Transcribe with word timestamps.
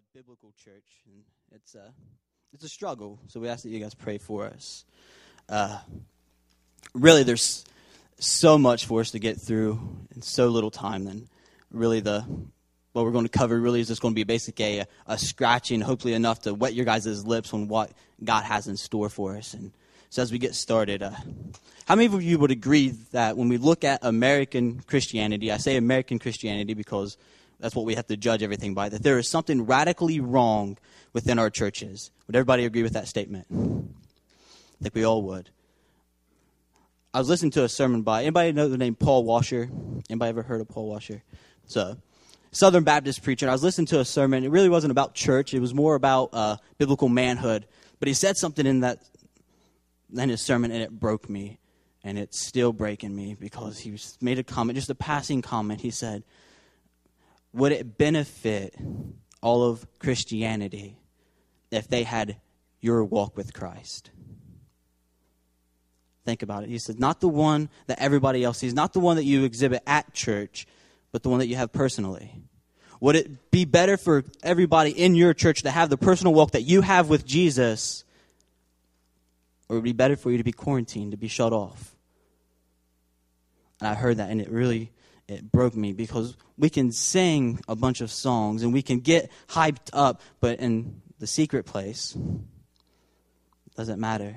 solid 0.00 0.02
biblical 0.14 0.52
church, 0.62 1.02
and 1.06 1.22
it's 1.52 1.74
a 1.74 1.92
it's 2.52 2.64
a 2.64 2.68
struggle. 2.68 3.18
So 3.28 3.40
we 3.40 3.48
ask 3.48 3.62
that 3.62 3.70
you 3.70 3.80
guys 3.80 3.94
pray 3.94 4.18
for 4.18 4.46
us. 4.46 4.84
Uh, 5.48 5.78
really, 6.94 7.22
there's 7.22 7.64
so 8.18 8.58
much 8.58 8.86
for 8.86 9.00
us 9.00 9.10
to 9.12 9.18
get 9.18 9.40
through 9.40 9.78
in 10.14 10.22
so 10.22 10.48
little 10.48 10.70
time. 10.70 11.04
Then, 11.04 11.28
really, 11.70 12.00
the 12.00 12.24
what 12.92 13.04
we're 13.04 13.12
going 13.12 13.24
to 13.24 13.38
cover 13.38 13.58
really 13.58 13.80
is 13.80 13.88
just 13.88 14.02
going 14.02 14.14
to 14.14 14.16
be 14.16 14.24
basically 14.24 14.80
a, 14.80 14.86
a 15.06 15.18
scratching, 15.18 15.80
hopefully 15.80 16.14
enough 16.14 16.40
to 16.42 16.54
wet 16.54 16.74
your 16.74 16.84
guys' 16.84 17.26
lips 17.26 17.52
on 17.54 17.68
what 17.68 17.92
God 18.22 18.44
has 18.44 18.68
in 18.68 18.76
store 18.76 19.08
for 19.08 19.36
us. 19.36 19.54
And 19.54 19.72
so, 20.08 20.22
as 20.22 20.32
we 20.32 20.38
get 20.38 20.54
started, 20.54 21.02
uh, 21.02 21.12
how 21.86 21.96
many 21.96 22.06
of 22.06 22.22
you 22.22 22.38
would 22.38 22.50
agree 22.50 22.90
that 23.12 23.36
when 23.36 23.48
we 23.48 23.58
look 23.58 23.84
at 23.84 24.00
American 24.02 24.80
Christianity, 24.80 25.52
I 25.52 25.58
say 25.58 25.76
American 25.76 26.18
Christianity 26.18 26.74
because 26.74 27.16
that's 27.60 27.74
what 27.74 27.84
we 27.84 27.94
have 27.94 28.06
to 28.08 28.16
judge 28.16 28.42
everything 28.42 28.74
by, 28.74 28.88
that 28.88 29.02
there 29.02 29.18
is 29.18 29.28
something 29.28 29.66
radically 29.66 30.20
wrong 30.20 30.78
within 31.12 31.38
our 31.38 31.50
churches? 31.50 32.10
Would 32.26 32.36
everybody 32.36 32.64
agree 32.64 32.82
with 32.82 32.94
that 32.94 33.08
statement? 33.08 33.46
I 33.50 34.82
think 34.82 34.94
we 34.94 35.04
all 35.04 35.22
would. 35.22 35.50
I 37.12 37.18
was 37.18 37.28
listening 37.28 37.50
to 37.52 37.64
a 37.64 37.68
sermon 37.68 38.02
by 38.02 38.22
anybody 38.22 38.52
know 38.52 38.68
the 38.68 38.78
name 38.78 38.94
Paul 38.94 39.24
Washer? 39.24 39.68
Anybody 40.08 40.28
ever 40.28 40.42
heard 40.42 40.60
of 40.60 40.68
Paul 40.68 40.88
Washer? 40.88 41.22
It's 41.64 41.76
a 41.76 41.98
Southern 42.52 42.84
Baptist 42.84 43.22
preacher. 43.22 43.48
I 43.48 43.52
was 43.52 43.62
listening 43.62 43.86
to 43.88 44.00
a 44.00 44.04
sermon. 44.04 44.44
It 44.44 44.50
really 44.50 44.68
wasn't 44.68 44.90
about 44.90 45.14
church. 45.14 45.52
It 45.54 45.60
was 45.60 45.74
more 45.74 45.94
about 45.94 46.30
uh, 46.32 46.56
biblical 46.78 47.08
manhood. 47.08 47.66
But 47.98 48.08
he 48.08 48.14
said 48.14 48.36
something 48.36 48.66
in 48.66 48.80
that 48.80 48.98
in 50.16 50.28
his 50.28 50.40
sermon, 50.40 50.72
and 50.72 50.82
it 50.82 50.90
broke 50.90 51.28
me, 51.28 51.58
and 52.02 52.18
it's 52.18 52.44
still 52.44 52.72
breaking 52.72 53.14
me 53.14 53.36
because 53.38 53.78
he 53.78 53.96
made 54.20 54.38
a 54.38 54.42
comment, 54.42 54.76
just 54.76 54.90
a 54.90 54.94
passing 54.94 55.42
comment. 55.42 55.80
He 55.80 55.90
said, 55.90 56.24
"Would 57.52 57.72
it 57.72 57.98
benefit 57.98 58.76
all 59.42 59.64
of 59.64 59.86
Christianity 59.98 60.98
if 61.70 61.88
they 61.88 62.04
had 62.04 62.36
your 62.80 63.04
walk 63.04 63.36
with 63.36 63.52
Christ?" 63.52 64.10
Think 66.24 66.42
about 66.42 66.64
it. 66.64 66.68
He 66.68 66.78
said, 66.78 67.00
not 67.00 67.20
the 67.20 67.28
one 67.28 67.70
that 67.86 67.98
everybody 67.98 68.44
else 68.44 68.58
sees, 68.58 68.74
not 68.74 68.92
the 68.92 69.00
one 69.00 69.16
that 69.16 69.24
you 69.24 69.44
exhibit 69.44 69.82
at 69.86 70.12
church, 70.12 70.66
but 71.12 71.22
the 71.22 71.28
one 71.28 71.38
that 71.38 71.46
you 71.46 71.56
have 71.56 71.72
personally. 71.72 72.42
Would 73.00 73.16
it 73.16 73.50
be 73.50 73.64
better 73.64 73.96
for 73.96 74.24
everybody 74.42 74.90
in 74.90 75.14
your 75.14 75.32
church 75.32 75.62
to 75.62 75.70
have 75.70 75.88
the 75.88 75.96
personal 75.96 76.34
walk 76.34 76.50
that 76.52 76.62
you 76.62 76.82
have 76.82 77.08
with 77.08 77.24
Jesus? 77.24 78.04
Or 79.68 79.76
would 79.76 79.80
it 79.80 79.84
be 79.84 79.92
better 79.92 80.16
for 80.16 80.30
you 80.30 80.36
to 80.36 80.44
be 80.44 80.52
quarantined, 80.52 81.12
to 81.12 81.16
be 81.16 81.28
shut 81.28 81.54
off? 81.54 81.96
And 83.80 83.88
I 83.88 83.94
heard 83.94 84.18
that 84.18 84.30
and 84.30 84.40
it 84.40 84.50
really 84.50 84.92
it 85.30 85.52
broke 85.52 85.76
me 85.76 85.92
because 85.92 86.36
we 86.58 86.68
can 86.68 86.90
sing 86.90 87.60
a 87.68 87.76
bunch 87.76 88.00
of 88.00 88.10
songs 88.10 88.62
and 88.62 88.72
we 88.72 88.82
can 88.82 88.98
get 88.98 89.30
hyped 89.48 89.90
up, 89.92 90.22
but 90.40 90.58
in 90.58 91.00
the 91.20 91.26
secret 91.26 91.66
place, 91.66 92.16
it 92.16 93.74
doesn't 93.76 94.00
matter. 94.00 94.36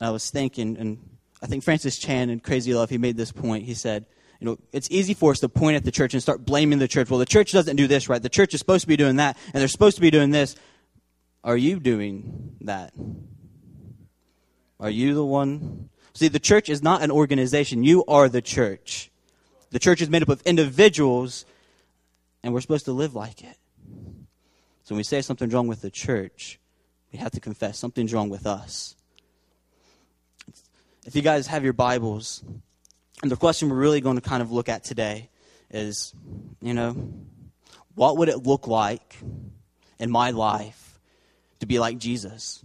I 0.00 0.10
was 0.10 0.30
thinking, 0.30 0.76
and 0.78 0.98
I 1.42 1.46
think 1.46 1.64
Francis 1.64 1.98
Chan 1.98 2.30
in 2.30 2.40
Crazy 2.40 2.72
Love, 2.72 2.88
he 2.88 2.98
made 2.98 3.16
this 3.16 3.32
point. 3.32 3.64
He 3.64 3.74
said, 3.74 4.06
you 4.38 4.46
know, 4.46 4.58
it's 4.72 4.88
easy 4.90 5.12
for 5.12 5.32
us 5.32 5.40
to 5.40 5.48
point 5.48 5.76
at 5.76 5.84
the 5.84 5.90
church 5.90 6.14
and 6.14 6.22
start 6.22 6.46
blaming 6.46 6.78
the 6.78 6.88
church. 6.88 7.10
Well, 7.10 7.18
the 7.18 7.26
church 7.26 7.52
doesn't 7.52 7.76
do 7.76 7.86
this 7.86 8.08
right. 8.08 8.22
The 8.22 8.28
church 8.28 8.54
is 8.54 8.60
supposed 8.60 8.82
to 8.82 8.88
be 8.88 8.96
doing 8.96 9.16
that, 9.16 9.36
and 9.46 9.60
they're 9.60 9.68
supposed 9.68 9.96
to 9.96 10.00
be 10.00 10.10
doing 10.10 10.30
this. 10.30 10.56
Are 11.44 11.56
you 11.56 11.80
doing 11.80 12.56
that? 12.62 12.94
Are 14.78 14.88
you 14.88 15.14
the 15.14 15.24
one? 15.24 15.89
See, 16.12 16.28
the 16.28 16.38
church 16.38 16.68
is 16.68 16.82
not 16.82 17.02
an 17.02 17.10
organization. 17.10 17.84
You 17.84 18.04
are 18.06 18.28
the 18.28 18.42
church. 18.42 19.10
The 19.70 19.78
church 19.78 20.00
is 20.00 20.10
made 20.10 20.22
up 20.22 20.28
of 20.28 20.42
individuals, 20.42 21.44
and 22.42 22.52
we're 22.52 22.60
supposed 22.60 22.86
to 22.86 22.92
live 22.92 23.14
like 23.14 23.42
it. 23.42 23.56
So 24.84 24.94
when 24.94 24.98
we 24.98 25.04
say 25.04 25.22
something's 25.22 25.54
wrong 25.54 25.68
with 25.68 25.82
the 25.82 25.90
church, 25.90 26.58
we 27.12 27.18
have 27.18 27.32
to 27.32 27.40
confess 27.40 27.78
something's 27.78 28.12
wrong 28.12 28.28
with 28.28 28.46
us 28.46 28.96
if 31.06 31.16
you 31.16 31.22
guys 31.22 31.46
have 31.46 31.64
your 31.64 31.72
Bibles, 31.72 32.42
and 33.22 33.30
the 33.30 33.36
question 33.36 33.70
we're 33.70 33.76
really 33.76 34.00
going 34.00 34.16
to 34.16 34.22
kind 34.22 34.42
of 34.42 34.52
look 34.52 34.68
at 34.68 34.84
today 34.84 35.30
is, 35.70 36.14
you 36.60 36.74
know, 36.74 36.94
what 37.94 38.18
would 38.18 38.28
it 38.28 38.44
look 38.44 38.66
like 38.66 39.16
in 39.98 40.10
my 40.10 40.30
life 40.30 40.98
to 41.60 41.66
be 41.66 41.78
like 41.78 41.98
Jesus? 41.98 42.62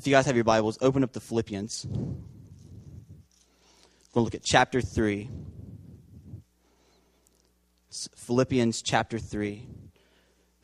If 0.00 0.06
you 0.06 0.14
guys 0.14 0.24
have 0.24 0.34
your 0.34 0.44
Bibles, 0.44 0.78
open 0.80 1.04
up 1.04 1.12
the 1.12 1.20
Philippians. 1.20 1.86
We'll 4.14 4.24
look 4.24 4.34
at 4.34 4.42
chapter 4.42 4.80
3. 4.80 5.28
Philippians 8.16 8.80
chapter 8.80 9.18
3, 9.18 9.68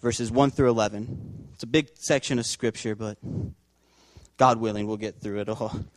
verses 0.01 0.31
1 0.31 0.53
through 0.53 0.71
11. 0.71 1.49
It's 1.53 1.63
a 1.65 1.67
big 1.67 1.91
section 1.97 2.39
of 2.39 2.47
Scripture, 2.47 2.95
but 2.95 3.19
God 4.39 4.59
willing, 4.59 4.87
we'll 4.87 4.97
get 4.97 5.21
through 5.21 5.41
it 5.41 5.51
all. 5.51 5.85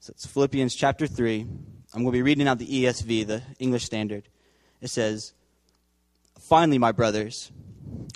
So 0.00 0.10
it's 0.10 0.26
Philippians 0.26 0.74
chapter 0.74 1.06
3. 1.06 1.40
I'm 1.40 2.02
going 2.02 2.06
to 2.06 2.12
be 2.12 2.20
reading 2.20 2.46
out 2.46 2.58
the 2.58 2.66
ESV, 2.66 3.26
the 3.26 3.42
English 3.58 3.84
Standard. 3.84 4.28
It 4.82 4.88
says, 4.90 5.32
Finally, 6.38 6.76
my 6.76 6.92
brothers, 6.92 7.50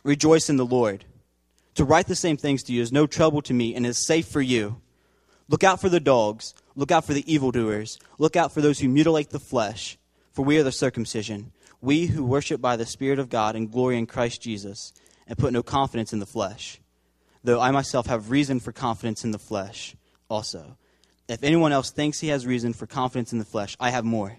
rejoice 0.05 0.51
in 0.51 0.59
the 0.59 0.67
Lord. 0.67 1.07
To 1.77 1.85
write 1.85 2.07
the 2.07 2.15
same 2.15 2.37
things 2.37 2.63
to 2.65 2.73
you 2.73 2.83
is 2.83 2.93
no 2.93 3.07
trouble 3.07 3.43
to 3.43 3.55
me 3.55 3.75
and 3.75 3.87
is 3.87 4.07
safe 4.07 4.27
for 4.27 4.43
you. 4.43 4.81
Look 5.49 5.65
out 5.65 5.81
for 5.81 5.89
the 5.89 6.01
dogs. 6.01 6.55
Look 6.77 6.91
out 6.91 7.05
for 7.05 7.15
the 7.15 7.33
evildoers. 7.33 7.99
Look 8.19 8.37
out 8.37 8.53
for 8.53 8.61
those 8.61 8.79
who 8.79 8.89
mutilate 8.89 9.31
the 9.31 9.39
flesh, 9.39 9.99
for 10.33 10.45
we 10.45 10.59
are 10.59 10.63
the 10.63 10.73
circumcision. 10.73 11.53
We 11.81 12.07
who 12.07 12.25
worship 12.25 12.61
by 12.61 12.77
the 12.77 12.87
Spirit 12.87 13.19
of 13.19 13.29
God 13.29 13.57
and 13.57 13.71
glory 13.71 13.99
in 13.99 14.07
Christ 14.07 14.43
Jesus, 14.43 14.93
and 15.27 15.39
put 15.39 15.53
no 15.53 15.63
confidence 15.63 16.13
in 16.13 16.21
the 16.21 16.27
flesh 16.27 16.81
though 17.45 17.61
I 17.61 17.71
myself 17.71 18.07
have 18.07 18.31
reason 18.31 18.61
for 18.61 18.73
confidence 18.73 19.25
in 19.25 19.31
the 19.31 19.39
flesh 19.39 19.97
also. 20.29 20.77
If 21.29 21.43
anyone 21.43 21.73
else 21.73 21.91
thinks 21.91 22.21
he 22.21 22.29
has 22.29 22.47
reason 22.47 22.73
for 22.73 22.87
confidence 22.87 23.33
in 23.33 23.39
the 23.39 23.45
flesh, 23.45 23.77
I 23.81 23.91
have 23.91 24.05
more. 24.05 24.37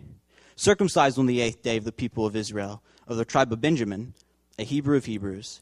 Circumcised 0.56 1.18
on 1.18 1.26
the 1.26 1.42
eighth 1.42 1.62
day 1.62 1.78
of 1.78 1.84
the 1.84 1.92
people 1.92 2.26
of 2.26 2.36
Israel, 2.36 2.82
of 3.08 3.18
the 3.18 3.26
tribe 3.26 3.52
of 3.52 3.62
Benjamin, 3.62 4.14
a 4.60 4.64
Hebrew 4.64 4.98
of 4.98 5.06
Hebrews, 5.06 5.62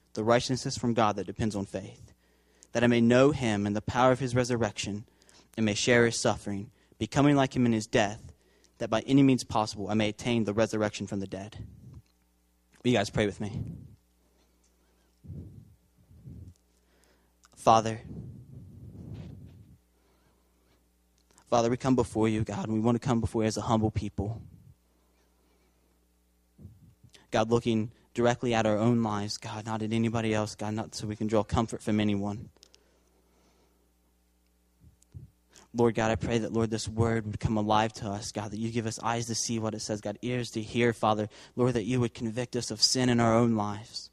the 0.13 0.23
righteousness 0.23 0.77
from 0.77 0.93
God 0.93 1.15
that 1.15 1.27
depends 1.27 1.55
on 1.55 1.65
faith, 1.65 2.13
that 2.73 2.83
I 2.83 2.87
may 2.87 3.01
know 3.01 3.31
him 3.31 3.65
and 3.65 3.75
the 3.75 3.81
power 3.81 4.11
of 4.11 4.19
his 4.19 4.35
resurrection, 4.35 5.05
and 5.57 5.65
may 5.65 5.73
share 5.73 6.05
his 6.05 6.19
suffering, 6.19 6.71
becoming 6.97 7.35
like 7.35 7.55
him 7.55 7.65
in 7.65 7.73
his 7.73 7.87
death, 7.87 8.31
that 8.77 8.89
by 8.89 9.01
any 9.01 9.23
means 9.23 9.43
possible 9.43 9.89
I 9.89 9.93
may 9.93 10.09
attain 10.09 10.43
the 10.43 10.53
resurrection 10.53 11.07
from 11.07 11.19
the 11.19 11.27
dead. 11.27 11.57
Will 12.83 12.91
you 12.91 12.97
guys 12.97 13.09
pray 13.09 13.25
with 13.25 13.39
me? 13.39 13.61
Father, 17.55 18.01
Father, 21.49 21.69
we 21.69 21.75
come 21.75 21.95
before 21.95 22.29
you, 22.29 22.43
God, 22.43 22.65
and 22.65 22.73
we 22.73 22.79
want 22.79 22.95
to 22.99 23.05
come 23.05 23.19
before 23.19 23.43
you 23.43 23.47
as 23.47 23.57
a 23.57 23.61
humble 23.61 23.91
people. 23.91 24.41
God, 27.29 27.51
looking 27.51 27.91
directly 28.13 28.53
at 28.53 28.65
our 28.65 28.77
own 28.77 29.03
lives, 29.03 29.37
God, 29.37 29.65
not 29.65 29.81
at 29.81 29.93
anybody 29.93 30.33
else, 30.33 30.55
God, 30.55 30.73
not 30.73 30.95
so 30.95 31.07
we 31.07 31.15
can 31.15 31.27
draw 31.27 31.43
comfort 31.43 31.81
from 31.81 31.99
anyone. 31.99 32.49
Lord 35.73 35.95
God, 35.95 36.11
I 36.11 36.15
pray 36.15 36.39
that, 36.39 36.51
Lord, 36.51 36.69
this 36.69 36.87
word 36.87 37.25
would 37.25 37.39
come 37.39 37.55
alive 37.55 37.93
to 37.93 38.09
us, 38.09 38.33
God, 38.33 38.51
that 38.51 38.59
you 38.59 38.71
give 38.71 38.85
us 38.85 38.99
eyes 39.01 39.27
to 39.27 39.35
see 39.35 39.57
what 39.57 39.73
it 39.73 39.79
says, 39.79 40.01
God, 40.01 40.17
ears 40.21 40.51
to 40.51 40.61
hear, 40.61 40.91
Father. 40.91 41.29
Lord, 41.55 41.75
that 41.75 41.85
you 41.85 42.01
would 42.01 42.13
convict 42.13 42.57
us 42.57 42.71
of 42.71 42.81
sin 42.81 43.07
in 43.07 43.21
our 43.21 43.33
own 43.33 43.55
lives. 43.55 44.09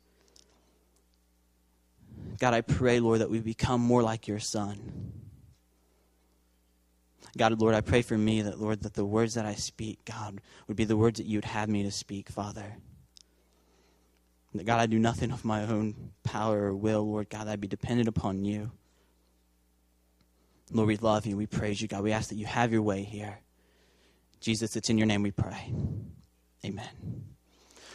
God, 2.38 2.54
I 2.54 2.60
pray, 2.60 3.00
Lord, 3.00 3.20
that 3.20 3.30
we 3.30 3.40
become 3.40 3.80
more 3.80 4.02
like 4.02 4.28
your 4.28 4.38
Son. 4.38 5.12
God, 7.36 7.60
Lord, 7.60 7.74
I 7.74 7.80
pray 7.80 8.02
for 8.02 8.16
me 8.16 8.42
that, 8.42 8.60
Lord, 8.60 8.82
that 8.82 8.94
the 8.94 9.04
words 9.04 9.34
that 9.34 9.44
I 9.44 9.54
speak, 9.54 10.04
God, 10.04 10.40
would 10.68 10.76
be 10.76 10.84
the 10.84 10.96
words 10.96 11.18
that 11.18 11.26
you 11.26 11.38
would 11.38 11.44
have 11.44 11.68
me 11.68 11.82
to 11.82 11.90
speak, 11.90 12.28
Father. 12.28 12.76
That, 14.58 14.64
God, 14.64 14.80
I 14.80 14.86
do 14.86 14.98
nothing 14.98 15.32
of 15.32 15.44
my 15.44 15.62
own 15.62 16.12
power 16.22 16.64
or 16.64 16.74
will, 16.74 17.08
Lord, 17.08 17.30
God, 17.30 17.48
I'd 17.48 17.60
be 17.60 17.68
dependent 17.68 18.08
upon 18.08 18.44
you. 18.44 18.70
Lord, 20.70 20.88
we 20.88 20.96
love 20.96 21.26
you. 21.26 21.36
We 21.36 21.46
praise 21.46 21.80
you, 21.80 21.88
God. 21.88 22.02
We 22.02 22.12
ask 22.12 22.28
that 22.28 22.36
you 22.36 22.46
have 22.46 22.72
your 22.72 22.82
way 22.82 23.02
here. 23.02 23.38
Jesus, 24.40 24.76
it's 24.76 24.90
in 24.90 24.98
your 24.98 25.06
name 25.06 25.22
we 25.22 25.30
pray. 25.30 25.72
Amen. 26.64 26.88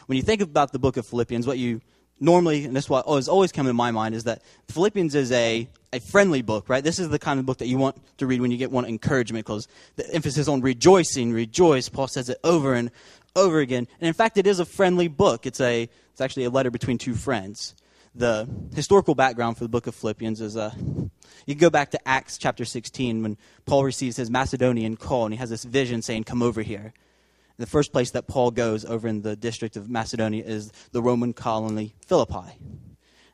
when 0.07 0.15
you 0.15 0.21
think 0.21 0.42
about 0.42 0.71
the 0.71 0.80
book 0.80 0.98
of 0.98 1.06
Philippians, 1.06 1.45
what 1.45 1.57
you 1.57 1.81
normally, 2.19 2.66
and 2.66 2.75
this 2.75 2.86
is 2.86 2.89
what 2.89 3.06
has 3.07 3.27
always 3.27 3.51
come 3.51 3.68
to 3.68 3.74
my 3.74 3.92
mind, 3.92 4.16
is 4.16 4.24
that 4.24 4.42
Philippians 4.69 5.16
is 5.16 5.31
a, 5.31 5.68
a 5.92 6.00
friendly 6.00 6.42
book, 6.42 6.69
right? 6.69 6.83
This 6.83 6.98
is 6.98 7.09
the 7.09 7.19
kind 7.19 7.39
of 7.39 7.45
book 7.45 7.57
that 7.57 7.68
you 7.68 7.77
want 7.77 8.01
to 8.18 8.25
read 8.25 8.42
when 8.42 8.51
you 8.51 8.57
get 8.57 8.71
one 8.71 8.86
encouragement 8.86 9.45
because 9.45 9.68
the 9.98 10.09
emphasis 10.13 10.48
on 10.48 10.62
rejoicing, 10.62 11.33
rejoice. 11.33 11.89
Paul 11.89 12.07
says 12.07 12.30
it 12.30 12.39
over 12.44 12.74
and 12.74 12.89
over 13.35 13.59
again. 13.59 13.88
And 14.00 14.07
in 14.07 14.13
fact, 14.13 14.38
it 14.38 14.47
is 14.47 14.59
a 14.59 14.65
friendly 14.65 15.07
book. 15.07 15.45
It's, 15.45 15.62
a, 15.62 15.89
it's 16.12 16.21
actually 16.21 16.45
a 16.45 16.50
letter 16.50 16.71
between 16.71 16.97
two 16.97 17.15
friends. 17.15 17.75
The 18.15 18.47
historical 18.75 19.15
background 19.15 19.57
for 19.57 19.63
the 19.63 19.69
book 19.69 19.88
of 19.88 19.95
Philippians 19.95 20.39
is 20.39 20.56
uh, 20.56 20.71
you 21.47 21.56
go 21.56 21.71
back 21.71 21.91
to 21.91 22.07
Acts 22.07 22.38
chapter 22.38 22.63
16 22.63 23.24
when 23.24 23.38
Paul 23.65 23.83
receives 23.83 24.18
his 24.18 24.30
Macedonian 24.30 24.97
call 24.97 25.25
and 25.25 25.33
he 25.33 25.39
has 25.39 25.50
this 25.50 25.63
vision 25.63 26.01
saying, 26.03 26.25
Come 26.25 26.44
over 26.44 26.62
here. 26.62 26.94
The 27.57 27.65
first 27.65 27.91
place 27.91 28.12
that 28.12 28.27
Paul 28.27 28.51
goes 28.51 28.85
over 28.85 29.07
in 29.07 29.21
the 29.21 29.35
district 29.35 29.77
of 29.77 29.89
Macedonia 29.89 30.44
is 30.44 30.71
the 30.91 31.01
Roman 31.01 31.33
colony 31.33 31.95
Philippi. 32.06 32.59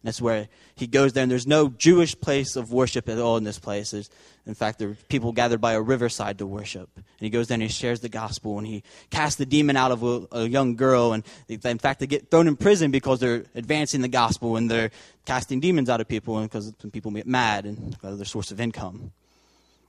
And 0.02 0.08
that's 0.08 0.22
where 0.22 0.48
he 0.76 0.88
goes 0.88 1.12
there, 1.12 1.24
and 1.24 1.32
there's 1.32 1.46
no 1.46 1.68
Jewish 1.70 2.20
place 2.20 2.56
of 2.56 2.72
worship 2.72 3.10
at 3.10 3.18
all 3.18 3.36
in 3.36 3.44
this 3.44 3.60
place. 3.60 3.92
There's, 3.92 4.10
in 4.46 4.54
fact, 4.54 4.80
there 4.80 4.92
are 4.92 4.98
people 5.10 5.34
gathered 5.34 5.60
by 5.60 5.74
a 5.74 5.82
riverside 5.82 6.38
to 6.38 6.48
worship. 6.48 6.90
And 6.96 7.04
he 7.20 7.30
goes 7.30 7.48
there 7.48 7.56
and 7.56 7.64
he 7.64 7.68
shares 7.68 8.00
the 8.00 8.08
gospel, 8.08 8.58
and 8.58 8.66
he 8.66 8.84
casts 9.10 9.38
the 9.38 9.46
demon 9.46 9.76
out 9.76 9.92
of 9.92 10.04
a, 10.04 10.28
a 10.32 10.48
young 10.48 10.78
girl. 10.78 11.12
And 11.12 11.26
they, 11.48 11.70
in 11.70 11.80
fact, 11.80 12.00
they 12.00 12.08
get 12.08 12.32
thrown 12.32 12.48
in 12.48 12.56
prison 12.56 12.92
because 12.92 13.20
they're 13.20 13.44
advancing 13.56 14.00
the 14.00 14.08
gospel 14.08 14.56
and 14.56 14.72
they're 14.72 14.92
casting 15.26 15.60
demons 15.60 15.90
out 15.90 16.00
of 16.00 16.08
people, 16.08 16.38
and 16.38 16.50
because 16.50 16.72
people 16.94 17.12
get 17.12 17.28
mad 17.28 17.66
and 17.66 17.94
their 18.02 18.24
source 18.24 18.52
of 18.52 18.62
income. 18.62 19.12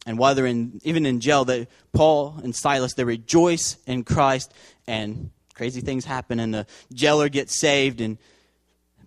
And 0.06 0.18
while 0.18 0.34
they're 0.34 0.46
in, 0.46 0.80
even 0.82 1.06
in 1.06 1.20
jail, 1.20 1.44
they, 1.44 1.68
Paul 1.92 2.40
and 2.42 2.56
Silas, 2.56 2.94
they 2.94 3.04
rejoice 3.04 3.76
in 3.86 4.02
Christ, 4.02 4.52
and 4.86 5.30
crazy 5.54 5.82
things 5.82 6.04
happen, 6.04 6.40
and 6.40 6.52
the 6.52 6.66
jailer 6.92 7.28
gets 7.28 7.60
saved, 7.60 8.00
and 8.00 8.18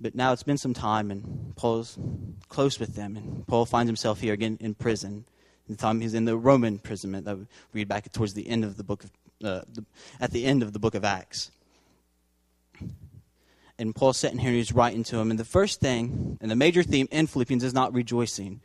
but 0.04 0.14
now 0.14 0.34
it's 0.34 0.44
been 0.44 0.58
some 0.58 0.74
time, 0.74 1.10
and 1.10 1.56
Paul's 1.56 1.98
close 2.50 2.80
with 2.80 2.96
them, 2.96 3.16
and 3.16 3.48
Paul 3.48 3.66
finds 3.66 3.88
himself 3.88 4.20
here 4.20 4.34
again 4.34 4.58
in 4.60 4.76
prison. 4.76 5.26
The 5.70 5.78
time 5.78 6.02
he's 6.02 6.14
in 6.14 6.26
the 6.26 6.38
Roman 6.38 6.74
imprisonment 6.74 7.26
that 7.26 7.38
we 7.38 7.46
read 7.72 7.88
back 7.88 8.12
towards 8.12 8.34
the 8.34 8.48
end 8.48 8.66
of 8.66 8.76
the 8.76 8.84
book 8.84 9.06
of, 9.06 9.12
uh, 9.44 9.62
the, 9.74 9.86
at 10.20 10.32
the 10.32 10.46
end 10.46 10.62
of 10.62 10.74
the 10.74 10.80
book 10.80 10.94
of 10.94 11.06
Acts. 11.06 11.52
And 13.80 13.96
Paul's 13.96 14.18
sitting 14.18 14.38
here 14.38 14.50
and 14.50 14.58
he's 14.58 14.74
writing 14.74 15.04
to 15.06 15.18
him. 15.18 15.32
And 15.32 15.40
the 15.40 15.46
first 15.46 15.80
thing, 15.80 16.38
and 16.42 16.52
the 16.52 16.56
major 16.56 16.84
theme 16.84 17.08
in 17.10 17.28
Philippians 17.28 17.64
is 17.64 17.74
not 17.74 17.94
rejoicing. 17.94 18.60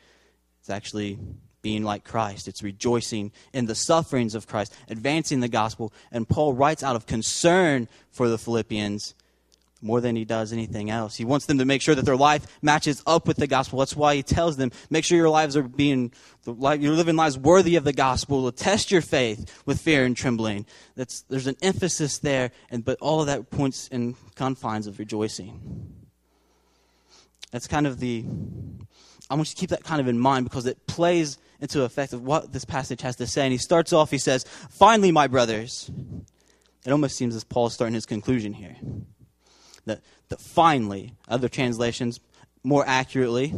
It's 0.61 0.71
actually 0.71 1.19
being 1.63 1.85
like 1.85 2.05
Christ. 2.05 2.49
It's 2.49 2.65
rejoicing 2.65 3.31
in 3.53 3.67
the 3.67 3.77
sufferings 3.77 4.35
of 4.35 4.49
Christ, 4.49 4.75
advancing 4.89 5.41
the 5.41 5.49
gospel. 5.49 5.93
And 6.11 6.29
Paul 6.29 6.53
writes 6.53 6.83
out 6.83 6.97
of 6.97 7.07
concern 7.07 7.89
for 8.11 8.29
the 8.29 8.39
Philippians 8.39 9.15
more 9.81 10.01
than 10.01 10.17
he 10.17 10.25
does 10.25 10.53
anything 10.53 10.91
else. 10.91 11.17
He 11.17 11.25
wants 11.25 11.47
them 11.47 11.59
to 11.59 11.65
make 11.65 11.83
sure 11.83 11.95
that 11.95 12.05
their 12.05 12.17
life 12.17 12.47
matches 12.63 13.03
up 13.07 13.29
with 13.29 13.37
the 13.37 13.47
gospel. 13.47 13.79
That's 13.79 13.95
why 13.95 14.17
he 14.17 14.23
tells 14.23 14.57
them, 14.57 14.73
make 14.91 15.05
sure 15.05 15.17
your 15.17 15.29
lives 15.29 15.57
are 15.57 15.63
being, 15.63 16.13
you're 16.47 16.93
living 16.93 17.17
lives 17.17 17.39
worthy 17.39 17.77
of 17.77 17.85
the 17.85 17.93
gospel. 17.93 18.51
To 18.51 18.57
test 18.57 18.91
your 18.91 19.03
faith 19.03 19.63
with 19.67 19.81
fear 19.81 20.05
and 20.05 20.17
trembling. 20.17 20.67
That's, 20.97 21.23
there's 21.23 21.47
an 21.47 21.57
emphasis 21.63 22.19
there, 22.19 22.51
and, 22.71 22.85
but 22.85 22.99
all 23.01 23.21
of 23.21 23.29
that 23.29 23.51
points 23.51 23.89
in 23.89 24.17
confines 24.35 24.87
of 24.87 24.99
rejoicing. 24.99 25.95
That's 27.53 27.67
kind 27.67 27.87
of 27.87 28.01
the, 28.01 28.25
I 29.31 29.35
want 29.35 29.49
you 29.49 29.55
to 29.55 29.61
keep 29.61 29.71
that 29.71 29.85
kind 29.85 30.01
of 30.01 30.09
in 30.09 30.19
mind 30.19 30.45
because 30.45 30.67
it 30.67 30.87
plays 30.87 31.39
into 31.61 31.83
effect 31.83 32.13
of 32.13 32.23
what 32.23 32.53
this 32.53 32.65
passage 32.65 33.01
has 33.03 33.17
to 33.17 33.27
say. 33.27 33.43
And 33.43 33.53
he 33.53 33.59
starts 33.59 33.93
off, 33.93 34.11
he 34.11 34.19
says, 34.19 34.45
Finally, 34.71 35.13
my 35.13 35.27
brothers. 35.27 35.91
It 36.87 36.93
almost 36.93 37.17
seems 37.17 37.35
as 37.35 37.45
Paul's 37.45 37.75
starting 37.75 37.95
his 37.95 38.07
conclusion 38.07 38.53
here. 38.53 38.77
That, 39.89 40.01
that 40.29 40.41
finally, 40.41 41.15
other 41.29 41.49
translations 41.49 42.21
more 42.63 42.85
accurately 42.87 43.53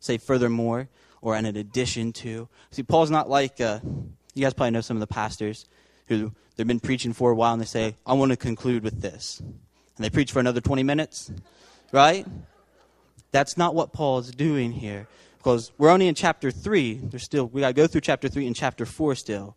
say 0.00 0.18
furthermore 0.18 0.88
or 1.22 1.36
in 1.36 1.44
addition 1.44 2.12
to. 2.12 2.48
See, 2.70 2.82
Paul's 2.82 3.10
not 3.10 3.28
like, 3.28 3.60
uh, 3.60 3.80
you 4.34 4.42
guys 4.42 4.54
probably 4.54 4.72
know 4.72 4.80
some 4.80 4.96
of 4.96 5.00
the 5.00 5.06
pastors 5.06 5.66
who 6.08 6.32
they've 6.56 6.66
been 6.66 6.80
preaching 6.80 7.12
for 7.12 7.30
a 7.30 7.34
while 7.34 7.52
and 7.52 7.60
they 7.60 7.66
say, 7.66 7.96
I 8.06 8.14
want 8.14 8.30
to 8.32 8.36
conclude 8.36 8.82
with 8.82 9.00
this. 9.00 9.40
And 9.40 10.04
they 10.04 10.10
preach 10.10 10.32
for 10.32 10.40
another 10.40 10.60
20 10.60 10.82
minutes, 10.82 11.30
right? 11.92 12.26
That's 13.32 13.56
not 13.56 13.74
what 13.74 13.92
Paul 13.92 14.18
is 14.18 14.30
doing 14.30 14.72
here 14.72 15.06
because 15.38 15.72
we're 15.78 15.90
only 15.90 16.08
in 16.08 16.14
chapter 16.14 16.50
3. 16.50 16.94
There's 17.04 17.22
still, 17.22 17.46
we 17.46 17.60
got 17.60 17.68
to 17.68 17.74
go 17.74 17.86
through 17.86 18.00
chapter 18.02 18.28
3 18.28 18.46
and 18.46 18.56
chapter 18.56 18.84
4 18.86 19.14
still. 19.14 19.56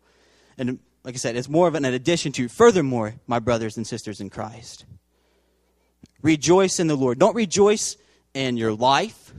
And 0.56 0.78
like 1.02 1.14
I 1.14 1.18
said, 1.18 1.36
it's 1.36 1.48
more 1.48 1.68
of 1.68 1.74
an 1.74 1.84
addition 1.84 2.32
to, 2.32 2.48
furthermore, 2.48 3.14
my 3.26 3.38
brothers 3.38 3.76
and 3.76 3.86
sisters 3.86 4.20
in 4.20 4.30
Christ. 4.30 4.84
Rejoice 6.24 6.80
in 6.80 6.86
the 6.86 6.96
Lord. 6.96 7.18
Don't 7.18 7.36
rejoice 7.36 7.98
in 8.32 8.56
your 8.56 8.72
life, 8.72 9.32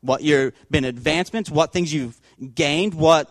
what 0.00 0.22
you've 0.22 0.54
been 0.70 0.84
advancements, 0.84 1.50
what 1.50 1.72
things 1.72 1.92
you've 1.92 2.18
gained, 2.54 2.94
what 2.94 3.28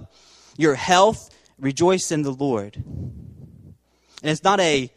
your 0.57 0.75
health. 0.75 1.33
Rejoice 1.57 2.11
in 2.11 2.23
the 2.23 2.31
Lord. 2.31 2.75
And 2.75 3.75
it's 4.21 4.43
not 4.43 4.59
a 4.59 4.91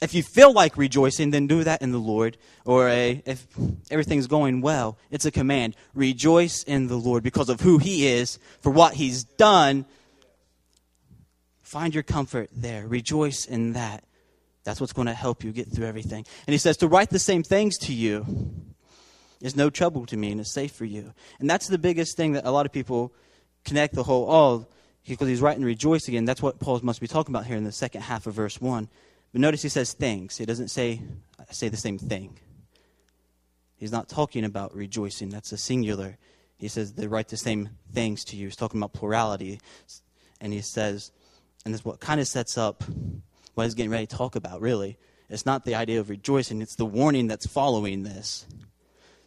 if 0.00 0.14
you 0.14 0.22
feel 0.22 0.52
like 0.52 0.76
rejoicing, 0.76 1.30
then 1.30 1.46
do 1.46 1.64
that 1.64 1.82
in 1.82 1.92
the 1.92 1.98
Lord. 1.98 2.36
Or 2.64 2.88
a, 2.88 3.22
if 3.26 3.46
everything's 3.90 4.26
going 4.26 4.60
well, 4.60 4.98
it's 5.10 5.26
a 5.26 5.30
command. 5.30 5.76
Rejoice 5.94 6.62
in 6.64 6.88
the 6.88 6.96
Lord 6.96 7.22
because 7.22 7.48
of 7.48 7.60
who 7.60 7.78
He 7.78 8.06
is, 8.06 8.38
for 8.60 8.70
what 8.70 8.94
He's 8.94 9.22
done. 9.24 9.84
Find 11.62 11.94
your 11.94 12.02
comfort 12.02 12.50
there. 12.52 12.86
Rejoice 12.86 13.46
in 13.46 13.74
that. 13.74 14.04
That's 14.64 14.80
what's 14.80 14.92
going 14.92 15.08
to 15.08 15.14
help 15.14 15.42
you 15.44 15.52
get 15.52 15.72
through 15.72 15.86
everything. 15.86 16.24
And 16.46 16.52
He 16.52 16.58
says 16.58 16.76
to 16.78 16.88
write 16.88 17.10
the 17.10 17.18
same 17.18 17.42
things 17.42 17.76
to 17.78 17.92
you 17.92 18.26
is 19.40 19.56
no 19.56 19.68
trouble 19.70 20.06
to 20.06 20.16
me 20.16 20.30
and 20.30 20.40
is 20.40 20.52
safe 20.52 20.72
for 20.72 20.84
you. 20.84 21.12
And 21.40 21.50
that's 21.50 21.66
the 21.66 21.78
biggest 21.78 22.16
thing 22.16 22.32
that 22.32 22.46
a 22.46 22.50
lot 22.50 22.64
of 22.64 22.72
people 22.72 23.12
connect 23.64 23.94
the 23.94 24.04
whole, 24.04 24.30
oh, 24.30 24.66
because 25.06 25.28
he's 25.28 25.40
writing 25.40 25.64
rejoice 25.64 26.06
again. 26.06 26.24
That's 26.24 26.40
what 26.40 26.60
Paul 26.60 26.78
must 26.82 27.00
be 27.00 27.08
talking 27.08 27.34
about 27.34 27.46
here 27.46 27.56
in 27.56 27.64
the 27.64 27.72
second 27.72 28.02
half 28.02 28.26
of 28.26 28.34
verse 28.34 28.60
1. 28.60 28.88
But 29.32 29.40
notice 29.40 29.62
he 29.62 29.68
says 29.68 29.92
things. 29.94 30.36
He 30.36 30.44
doesn't 30.44 30.68
say, 30.68 31.02
say 31.50 31.68
the 31.68 31.76
same 31.76 31.98
thing. 31.98 32.38
He's 33.76 33.90
not 33.90 34.08
talking 34.08 34.44
about 34.44 34.74
rejoicing. 34.76 35.28
That's 35.28 35.50
a 35.50 35.58
singular. 35.58 36.18
He 36.56 36.68
says 36.68 36.92
they 36.92 37.08
write 37.08 37.28
the 37.28 37.36
same 37.36 37.70
things 37.92 38.24
to 38.26 38.36
you. 38.36 38.46
He's 38.46 38.56
talking 38.56 38.78
about 38.78 38.92
plurality. 38.92 39.60
And 40.40 40.52
he 40.52 40.60
says, 40.60 41.10
and 41.64 41.74
this 41.74 41.84
what 41.84 41.98
kind 41.98 42.20
of 42.20 42.28
sets 42.28 42.56
up 42.56 42.84
what 43.54 43.64
he's 43.64 43.74
getting 43.74 43.90
ready 43.90 44.06
to 44.06 44.16
talk 44.16 44.36
about, 44.36 44.60
really. 44.60 44.98
It's 45.28 45.46
not 45.46 45.64
the 45.64 45.74
idea 45.74 46.00
of 46.00 46.10
rejoicing, 46.10 46.62
it's 46.62 46.76
the 46.76 46.86
warning 46.86 47.26
that's 47.26 47.46
following 47.46 48.02
this. 48.02 48.46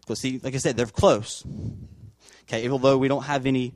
Because, 0.01 0.19
see, 0.19 0.39
like 0.43 0.53
I 0.53 0.57
said, 0.57 0.77
they're 0.77 0.85
close. 0.85 1.43
Okay, 2.43 2.69
although 2.69 2.97
we 2.97 3.07
don't 3.07 3.23
have 3.23 3.45
any 3.45 3.73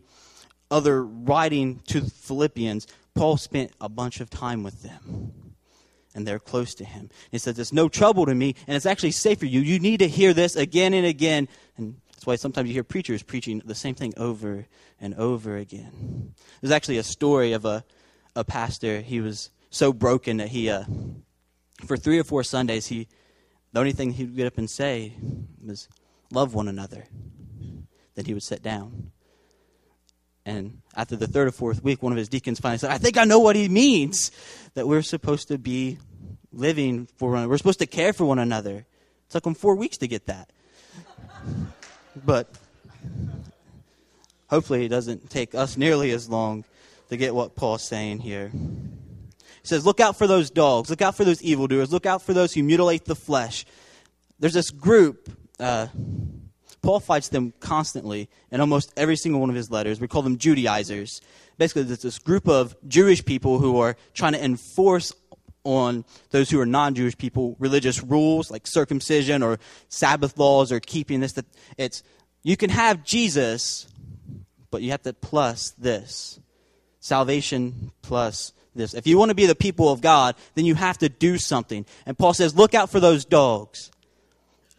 other 0.69 1.03
writing 1.03 1.81
to 1.87 2.01
Philippians, 2.01 2.85
Paul 3.15 3.37
spent 3.37 3.71
a 3.81 3.89
bunch 3.89 4.19
of 4.19 4.29
time 4.29 4.61
with 4.63 4.83
them 4.83 5.33
and 6.15 6.27
they're 6.27 6.39
close 6.39 6.73
to 6.75 6.85
him. 6.85 7.09
He 7.31 7.37
says, 7.37 7.57
It's 7.59 7.73
no 7.73 7.89
trouble 7.89 8.25
to 8.25 8.35
me, 8.35 8.55
and 8.67 8.75
it's 8.75 8.85
actually 8.85 9.11
safe 9.11 9.39
for 9.39 9.45
you. 9.45 9.61
You 9.61 9.79
need 9.79 9.99
to 9.99 10.07
hear 10.07 10.33
this 10.33 10.55
again 10.55 10.93
and 10.93 11.05
again. 11.05 11.47
And 11.77 11.95
that's 12.11 12.25
why 12.25 12.35
sometimes 12.35 12.67
you 12.67 12.73
hear 12.73 12.83
preachers 12.83 13.23
preaching 13.23 13.61
the 13.63 13.75
same 13.75 13.95
thing 13.95 14.13
over 14.17 14.67
and 14.99 15.15
over 15.15 15.57
again. 15.57 16.33
There's 16.61 16.71
actually 16.71 16.97
a 16.97 17.03
story 17.03 17.53
of 17.53 17.65
a, 17.65 17.83
a 18.35 18.43
pastor. 18.43 19.01
He 19.01 19.21
was 19.21 19.49
so 19.69 19.93
broken 19.93 20.37
that 20.37 20.49
he, 20.49 20.69
uh, 20.69 20.83
for 21.85 21.97
three 21.97 22.19
or 22.19 22.23
four 22.23 22.43
Sundays, 22.43 22.87
he, 22.87 23.07
the 23.71 23.79
only 23.79 23.91
thing 23.91 24.11
he 24.11 24.25
would 24.25 24.35
get 24.35 24.47
up 24.47 24.57
and 24.57 24.69
say 24.69 25.13
was, 25.65 25.87
Love 26.31 26.53
one 26.53 26.67
another. 26.67 27.05
Then 28.15 28.25
he 28.25 28.33
would 28.33 28.43
sit 28.43 28.61
down. 28.61 29.11
And 30.45 30.81
after 30.95 31.15
the 31.15 31.27
third 31.27 31.47
or 31.47 31.51
fourth 31.51 31.83
week, 31.83 32.01
one 32.01 32.11
of 32.11 32.17
his 32.17 32.29
deacons 32.29 32.59
finally 32.59 32.77
said, 32.77 32.91
I 32.91 32.97
think 32.97 33.17
I 33.17 33.23
know 33.23 33.39
what 33.39 33.55
he 33.55 33.67
means 33.67 34.31
that 34.73 34.87
we're 34.87 35.01
supposed 35.01 35.47
to 35.49 35.57
be 35.57 35.97
living 36.51 37.07
for 37.17 37.31
one. 37.31 37.47
We're 37.47 37.57
supposed 37.57 37.79
to 37.79 37.87
care 37.87 38.13
for 38.13 38.25
one 38.25 38.39
another. 38.39 38.77
It 38.77 38.85
took 39.29 39.45
him 39.45 39.53
four 39.53 39.75
weeks 39.75 39.97
to 39.97 40.07
get 40.07 40.25
that. 40.27 40.51
but 42.25 42.49
hopefully, 44.47 44.85
it 44.85 44.89
doesn't 44.89 45.29
take 45.29 45.53
us 45.55 45.77
nearly 45.77 46.11
as 46.11 46.29
long 46.29 46.65
to 47.09 47.17
get 47.17 47.35
what 47.35 47.55
Paul's 47.55 47.83
saying 47.83 48.19
here. 48.19 48.51
He 49.61 49.67
says, 49.67 49.85
Look 49.85 49.99
out 49.99 50.17
for 50.17 50.27
those 50.27 50.49
dogs. 50.49 50.89
Look 50.89 51.01
out 51.01 51.15
for 51.15 51.23
those 51.23 51.41
evildoers. 51.41 51.91
Look 51.91 52.05
out 52.05 52.21
for 52.21 52.33
those 52.33 52.53
who 52.53 52.63
mutilate 52.63 53.05
the 53.05 53.15
flesh. 53.15 53.65
There's 54.39 54.53
this 54.53 54.71
group. 54.71 55.29
Uh, 55.59 55.87
Paul 56.81 57.01
fights 57.01 57.27
them 57.27 57.53
constantly 57.59 58.29
in 58.51 58.61
almost 58.61 58.93
every 58.95 59.17
single 59.17 59.41
one 59.41 59.49
of 59.49 59.55
his 59.55 59.69
letters. 59.69 59.99
We 59.99 60.07
call 60.07 60.21
them 60.21 60.37
Judaizers. 60.37 61.21
Basically, 61.57 61.83
there's 61.83 62.01
this 62.01 62.19
group 62.19 62.47
of 62.47 62.75
Jewish 62.87 63.23
people 63.25 63.59
who 63.59 63.79
are 63.79 63.97
trying 64.13 64.31
to 64.33 64.43
enforce 64.43 65.13
on 65.65 66.05
those 66.31 66.49
who 66.49 66.59
are 66.59 66.65
non-Jewish 66.65 67.17
people 67.17 67.57
religious 67.59 68.01
rules 68.01 68.49
like 68.49 68.65
circumcision 68.65 69.43
or 69.43 69.59
Sabbath 69.89 70.37
laws 70.37 70.71
or 70.71 70.79
keeping 70.79 71.19
this. 71.19 71.33
That 71.33 71.45
it's 71.77 72.01
you 72.43 72.55
can 72.55 72.69
have 72.69 73.03
Jesus, 73.03 73.87
but 74.71 74.81
you 74.81 74.91
have 74.91 75.01
to 75.03 75.13
plus 75.13 75.71
this 75.71 76.39
salvation 77.01 77.91
plus 78.01 78.53
this. 78.79 78.93
If 78.93 79.05
you 79.05 79.17
want 79.17 79.29
to 79.29 79.35
be 79.35 79.45
the 79.45 79.55
people 79.55 79.91
of 79.91 80.01
God, 80.01 80.35
then 80.55 80.65
you 80.65 80.75
have 80.75 80.97
to 80.99 81.09
do 81.09 81.37
something. 81.37 81.85
And 82.05 82.17
Paul 82.17 82.33
says, 82.33 82.55
look 82.55 82.73
out 82.73 82.89
for 82.89 82.99
those 82.99 83.25
dogs. 83.25 83.91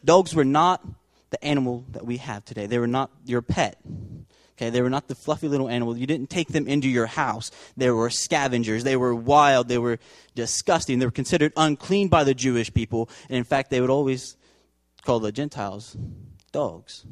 Dogs 0.04 0.34
were 0.34 0.44
not 0.44 0.84
the 1.30 1.42
animal 1.44 1.84
that 1.92 2.04
we 2.04 2.16
have 2.16 2.44
today. 2.44 2.66
They 2.66 2.78
were 2.78 2.88
not 2.88 3.10
your 3.24 3.42
pet. 3.42 3.78
Okay, 4.56 4.68
they 4.68 4.82
were 4.82 4.90
not 4.90 5.08
the 5.08 5.14
fluffy 5.14 5.48
little 5.48 5.68
animal. 5.68 5.96
You 5.96 6.06
didn't 6.06 6.28
take 6.28 6.48
them 6.48 6.68
into 6.68 6.88
your 6.88 7.06
house. 7.06 7.50
They 7.78 7.90
were 7.90 8.10
scavengers. 8.10 8.84
They 8.84 8.96
were 8.96 9.14
wild. 9.14 9.68
They 9.68 9.78
were 9.78 9.98
disgusting. 10.34 10.98
They 10.98 11.06
were 11.06 11.10
considered 11.10 11.52
unclean 11.56 12.08
by 12.08 12.24
the 12.24 12.34
Jewish 12.34 12.72
people. 12.74 13.08
And 13.28 13.38
in 13.38 13.44
fact, 13.44 13.70
they 13.70 13.80
would 13.80 13.88
always 13.88 14.36
call 15.02 15.18
the 15.18 15.32
Gentiles 15.32 15.96
dogs. 16.52 17.06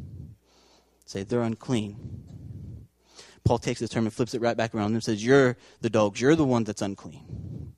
Say 1.06 1.22
they're 1.22 1.40
unclean. 1.40 1.96
Paul 3.48 3.58
takes 3.58 3.80
the 3.80 3.88
term 3.88 4.04
and 4.04 4.12
flips 4.12 4.34
it 4.34 4.42
right 4.42 4.58
back 4.58 4.74
around 4.74 4.92
and 4.92 5.02
says, 5.02 5.24
You're 5.24 5.56
the 5.80 5.88
dogs. 5.88 6.20
You're 6.20 6.36
the 6.36 6.44
one 6.44 6.64
that's 6.64 6.82
unclean. 6.82 7.72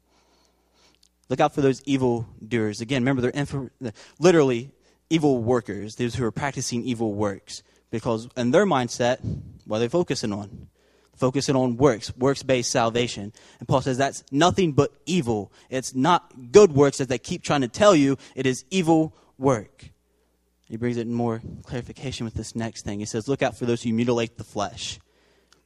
Look 1.28 1.38
out 1.38 1.54
for 1.54 1.60
those 1.60 1.80
evil 1.84 2.26
doers. 2.44 2.80
Again, 2.80 3.02
remember, 3.02 3.30
they're 3.30 3.92
literally 4.18 4.72
evil 5.10 5.40
workers, 5.40 5.94
those 5.94 6.16
who 6.16 6.24
are 6.24 6.32
practicing 6.32 6.82
evil 6.82 7.14
works. 7.14 7.62
Because 7.92 8.28
in 8.36 8.50
their 8.50 8.66
mindset, 8.66 9.20
what 9.64 9.76
are 9.76 9.78
they 9.78 9.86
focusing 9.86 10.32
on? 10.32 10.66
Focusing 11.14 11.54
on 11.54 11.76
works, 11.76 12.16
works 12.16 12.42
based 12.42 12.72
salvation. 12.72 13.32
And 13.60 13.68
Paul 13.68 13.82
says 13.82 13.96
that's 13.96 14.24
nothing 14.32 14.72
but 14.72 14.92
evil. 15.06 15.52
It's 15.68 15.94
not 15.94 16.50
good 16.50 16.72
works 16.72 17.00
as 17.00 17.06
they 17.06 17.18
keep 17.18 17.44
trying 17.44 17.60
to 17.60 17.68
tell 17.68 17.94
you, 17.94 18.18
it 18.34 18.44
is 18.44 18.64
evil 18.70 19.14
work. 19.38 19.88
He 20.68 20.76
brings 20.76 20.96
it 20.96 21.02
in 21.02 21.14
more 21.14 21.40
clarification 21.62 22.24
with 22.24 22.34
this 22.34 22.56
next 22.56 22.84
thing. 22.84 22.98
He 22.98 23.06
says, 23.06 23.28
Look 23.28 23.40
out 23.40 23.56
for 23.56 23.66
those 23.66 23.84
who 23.84 23.92
mutilate 23.92 24.36
the 24.36 24.42
flesh. 24.42 24.98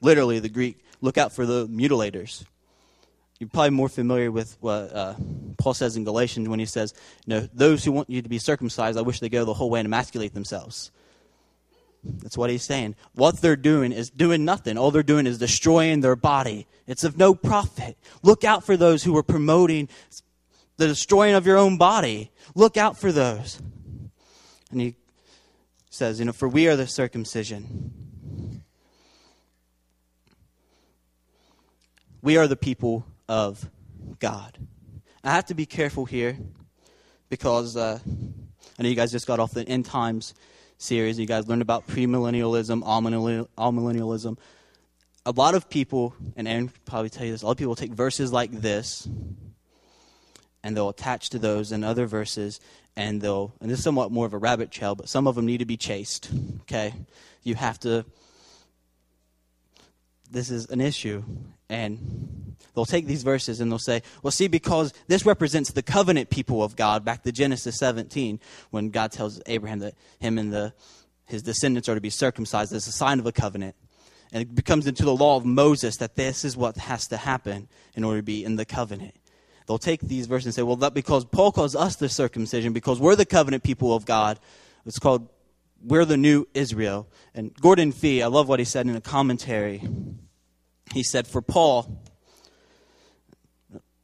Literally, 0.04 0.38
the 0.38 0.50
Greek, 0.50 0.84
look 1.00 1.16
out 1.16 1.32
for 1.32 1.46
the 1.46 1.66
mutilators. 1.66 2.44
You're 3.40 3.48
probably 3.48 3.70
more 3.70 3.88
familiar 3.88 4.30
with 4.30 4.54
what 4.60 4.92
uh, 4.92 5.14
Paul 5.56 5.72
says 5.72 5.96
in 5.96 6.04
Galatians 6.04 6.46
when 6.46 6.58
he 6.60 6.66
says, 6.66 6.92
you 7.24 7.34
know, 7.34 7.48
Those 7.54 7.84
who 7.84 7.90
want 7.90 8.10
you 8.10 8.20
to 8.20 8.28
be 8.28 8.38
circumcised, 8.38 8.98
I 8.98 9.00
wish 9.00 9.20
they 9.20 9.30
go 9.30 9.46
the 9.46 9.54
whole 9.54 9.70
way 9.70 9.80
and 9.80 9.86
emasculate 9.86 10.34
themselves. 10.34 10.92
That's 12.04 12.36
what 12.36 12.50
he's 12.50 12.62
saying. 12.62 12.96
What 13.14 13.40
they're 13.40 13.56
doing 13.56 13.92
is 13.92 14.10
doing 14.10 14.44
nothing. 14.44 14.76
All 14.76 14.90
they're 14.90 15.02
doing 15.02 15.26
is 15.26 15.38
destroying 15.38 16.02
their 16.02 16.16
body. 16.16 16.66
It's 16.86 17.02
of 17.02 17.16
no 17.16 17.34
profit. 17.34 17.96
Look 18.22 18.44
out 18.44 18.62
for 18.62 18.76
those 18.76 19.04
who 19.04 19.16
are 19.16 19.22
promoting 19.22 19.88
the 20.76 20.86
destroying 20.86 21.34
of 21.34 21.46
your 21.46 21.56
own 21.56 21.78
body. 21.78 22.30
Look 22.54 22.76
out 22.76 22.98
for 22.98 23.10
those. 23.10 23.58
And 24.70 24.82
he 24.82 24.96
says, 25.88 26.18
you 26.18 26.26
know, 26.26 26.32
for 26.32 26.46
we 26.46 26.68
are 26.68 26.76
the 26.76 26.86
circumcision. 26.86 28.13
We 32.24 32.38
are 32.38 32.48
the 32.48 32.56
people 32.56 33.04
of 33.28 33.68
God. 34.18 34.56
I 35.22 35.32
have 35.32 35.44
to 35.44 35.54
be 35.54 35.66
careful 35.66 36.06
here 36.06 36.38
because 37.28 37.76
uh, 37.76 37.98
I 38.78 38.82
know 38.82 38.88
you 38.88 38.94
guys 38.94 39.12
just 39.12 39.26
got 39.26 39.40
off 39.40 39.52
the 39.52 39.68
end 39.68 39.84
times 39.84 40.32
series. 40.78 41.18
You 41.18 41.26
guys 41.26 41.46
learned 41.46 41.60
about 41.60 41.86
premillennialism, 41.86 42.82
amillennialism. 42.82 44.38
A 45.26 45.32
lot 45.32 45.54
of 45.54 45.68
people, 45.68 46.14
and 46.34 46.48
Aaron 46.48 46.72
probably 46.86 47.10
tell 47.10 47.26
you 47.26 47.32
this, 47.32 47.42
a 47.42 47.44
lot 47.44 47.52
of 47.52 47.58
people 47.58 47.76
take 47.76 47.92
verses 47.92 48.32
like 48.32 48.50
this 48.50 49.06
and 50.62 50.74
they'll 50.74 50.88
attach 50.88 51.28
to 51.28 51.38
those 51.38 51.72
and 51.72 51.84
other 51.84 52.06
verses 52.06 52.58
and 52.96 53.20
they'll, 53.20 53.52
and 53.60 53.70
this 53.70 53.80
is 53.80 53.84
somewhat 53.84 54.10
more 54.10 54.24
of 54.24 54.32
a 54.32 54.38
rabbit 54.38 54.70
trail, 54.70 54.94
but 54.94 55.10
some 55.10 55.26
of 55.26 55.34
them 55.34 55.44
need 55.44 55.58
to 55.58 55.66
be 55.66 55.76
chased. 55.76 56.30
Okay? 56.62 56.94
You 57.42 57.54
have 57.54 57.78
to, 57.80 58.06
this 60.34 60.50
is 60.50 60.66
an 60.66 60.80
issue. 60.80 61.24
And 61.70 62.56
they'll 62.74 62.84
take 62.84 63.06
these 63.06 63.22
verses 63.22 63.60
and 63.60 63.70
they'll 63.70 63.78
say, 63.78 64.02
well, 64.22 64.30
see, 64.30 64.48
because 64.48 64.92
this 65.06 65.24
represents 65.24 65.72
the 65.72 65.82
covenant 65.82 66.28
people 66.28 66.62
of 66.62 66.76
God 66.76 67.04
back 67.04 67.22
to 67.22 67.32
Genesis 67.32 67.78
17, 67.78 68.38
when 68.70 68.90
God 68.90 69.12
tells 69.12 69.40
Abraham 69.46 69.78
that 69.78 69.94
him 70.18 70.36
and 70.36 70.52
the, 70.52 70.74
his 71.26 71.42
descendants 71.42 71.88
are 71.88 71.94
to 71.94 72.00
be 72.00 72.10
circumcised 72.10 72.72
as 72.74 72.86
a 72.86 72.92
sign 72.92 73.18
of 73.18 73.26
a 73.26 73.32
covenant. 73.32 73.76
And 74.32 74.42
it 74.42 74.54
becomes 74.54 74.86
into 74.86 75.04
the 75.04 75.14
law 75.14 75.36
of 75.36 75.44
Moses 75.44 75.96
that 75.98 76.16
this 76.16 76.44
is 76.44 76.56
what 76.56 76.76
has 76.76 77.06
to 77.08 77.16
happen 77.16 77.68
in 77.94 78.04
order 78.04 78.18
to 78.18 78.24
be 78.24 78.44
in 78.44 78.56
the 78.56 78.64
covenant. 78.64 79.14
They'll 79.66 79.78
take 79.78 80.00
these 80.00 80.26
verses 80.26 80.46
and 80.46 80.54
say, 80.54 80.62
well, 80.62 80.76
that 80.76 80.92
because 80.92 81.24
Paul 81.24 81.52
calls 81.52 81.74
us 81.74 81.96
the 81.96 82.08
circumcision, 82.08 82.72
because 82.72 83.00
we're 83.00 83.16
the 83.16 83.24
covenant 83.24 83.62
people 83.62 83.94
of 83.94 84.04
God, 84.04 84.38
it's 84.84 84.98
called, 84.98 85.28
we're 85.82 86.04
the 86.04 86.16
new 86.16 86.46
Israel. 86.52 87.08
And 87.34 87.54
Gordon 87.54 87.92
Fee, 87.92 88.22
I 88.22 88.26
love 88.26 88.48
what 88.48 88.58
he 88.58 88.64
said 88.64 88.86
in 88.86 88.96
a 88.96 89.00
commentary 89.00 89.82
he 90.92 91.02
said, 91.02 91.26
For 91.26 91.42
Paul, 91.42 92.02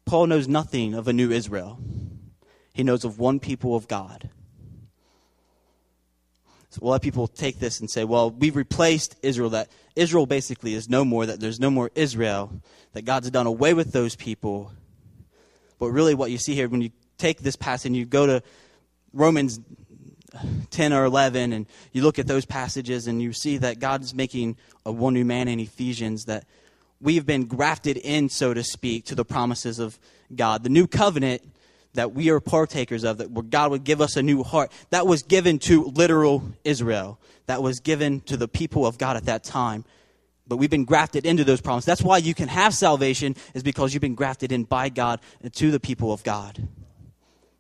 Paul 0.05 0.27
knows 0.27 0.49
nothing 0.49 0.95
of 0.95 1.09
a 1.09 1.13
new 1.13 1.31
Israel. 1.31 1.79
He 2.73 2.83
knows 2.83 3.05
of 3.05 3.19
one 3.19 3.41
people 3.41 3.77
of 3.77 3.89
God. 3.89 4.31
So 6.71 6.81
a 6.83 6.87
lot 6.87 6.95
of 6.95 7.03
people 7.03 7.27
take 7.27 7.59
this 7.59 7.81
and 7.81 7.91
say, 7.91 8.05
well, 8.05 8.31
we've 8.31 8.55
replaced 8.55 9.17
Israel, 9.23 9.51
that 9.51 9.71
Israel 9.97 10.25
basically 10.25 10.75
is 10.75 10.89
no 10.89 11.05
more, 11.05 11.27
that 11.27 11.41
there's 11.41 11.59
no 11.59 11.69
more 11.69 11.91
Israel, 11.97 12.63
that 12.93 13.03
God's 13.03 13.29
done 13.31 13.49
away 13.49 13.75
with 13.75 13.93
those 13.93 14.15
people. 14.15 14.73
But 15.81 15.91
really, 15.91 16.15
what 16.15 16.31
you 16.31 16.39
see 16.39 16.55
here, 16.55 16.69
when 16.69 16.81
you 16.81 16.91
take 17.19 17.41
this 17.41 17.57
passage 17.57 17.87
and 17.87 17.97
you 17.97 18.05
go 18.05 18.27
to 18.27 18.43
Romans 19.13 19.61
10 20.71 20.93
or 20.93 21.05
11 21.05 21.53
and 21.53 21.67
you 21.93 22.03
look 22.03 22.21
at 22.21 22.29
those 22.29 22.45
passages 22.45 23.09
and 23.09 23.21
you 23.21 23.33
see 23.33 23.59
that 23.59 23.81
God's 23.81 24.15
making 24.15 24.57
a 24.87 24.93
one 24.93 25.15
new 25.15 25.25
man 25.25 25.49
in 25.49 25.59
Ephesians, 25.59 26.27
that 26.27 26.45
we've 27.01 27.27
been 27.27 27.47
grafted 27.47 27.97
in, 27.97 28.29
so 28.29 28.53
to 28.55 28.63
speak, 28.63 29.07
to 29.07 29.15
the 29.15 29.25
promises 29.25 29.79
of 29.79 29.99
God. 30.35 30.63
The 30.63 30.69
new 30.69 30.87
covenant 30.87 31.43
that 31.95 32.13
we 32.13 32.31
are 32.31 32.41
partakers 32.41 33.03
of, 33.03 33.19
that 33.19 33.51
God 33.51 33.71
would 33.73 33.85
give 33.85 34.01
us 34.01 34.17
a 34.17 34.23
new 34.23 34.43
heart, 34.43 34.71
that 34.91 35.07
was 35.07 35.23
given 35.23 35.59
to 35.61 35.85
literal 35.85 36.45
Israel. 36.63 37.19
That 37.47 37.63
was 37.63 37.81
given 37.81 38.21
to 38.23 38.37
the 38.37 38.47
people 38.47 38.87
of 38.87 38.97
God 38.97 39.17
at 39.17 39.25
that 39.25 39.43
time. 39.43 39.85
But 40.47 40.59
we've 40.59 40.71
been 40.71 40.85
grafted 40.85 41.27
into 41.27 41.43
those 41.43 41.61
promises. 41.61 41.87
That's 41.87 42.03
why 42.03 42.19
you 42.19 42.35
can 42.35 42.49
have 42.49 42.75
salvation, 42.75 43.35
is 43.55 43.63
because 43.63 43.93
you've 43.93 44.01
been 44.01 44.15
grafted 44.15 44.53
in 44.53 44.65
by 44.65 44.89
God 44.89 45.21
to 45.53 45.71
the 45.71 45.81
people 45.81 46.13
of 46.13 46.23
God, 46.23 46.69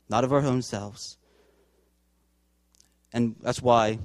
not 0.08 0.22
of 0.22 0.32
our 0.32 0.40
own 0.40 0.62
selves. 0.62 1.16
And 3.12 3.34
that's 3.42 3.60
why 3.60 3.98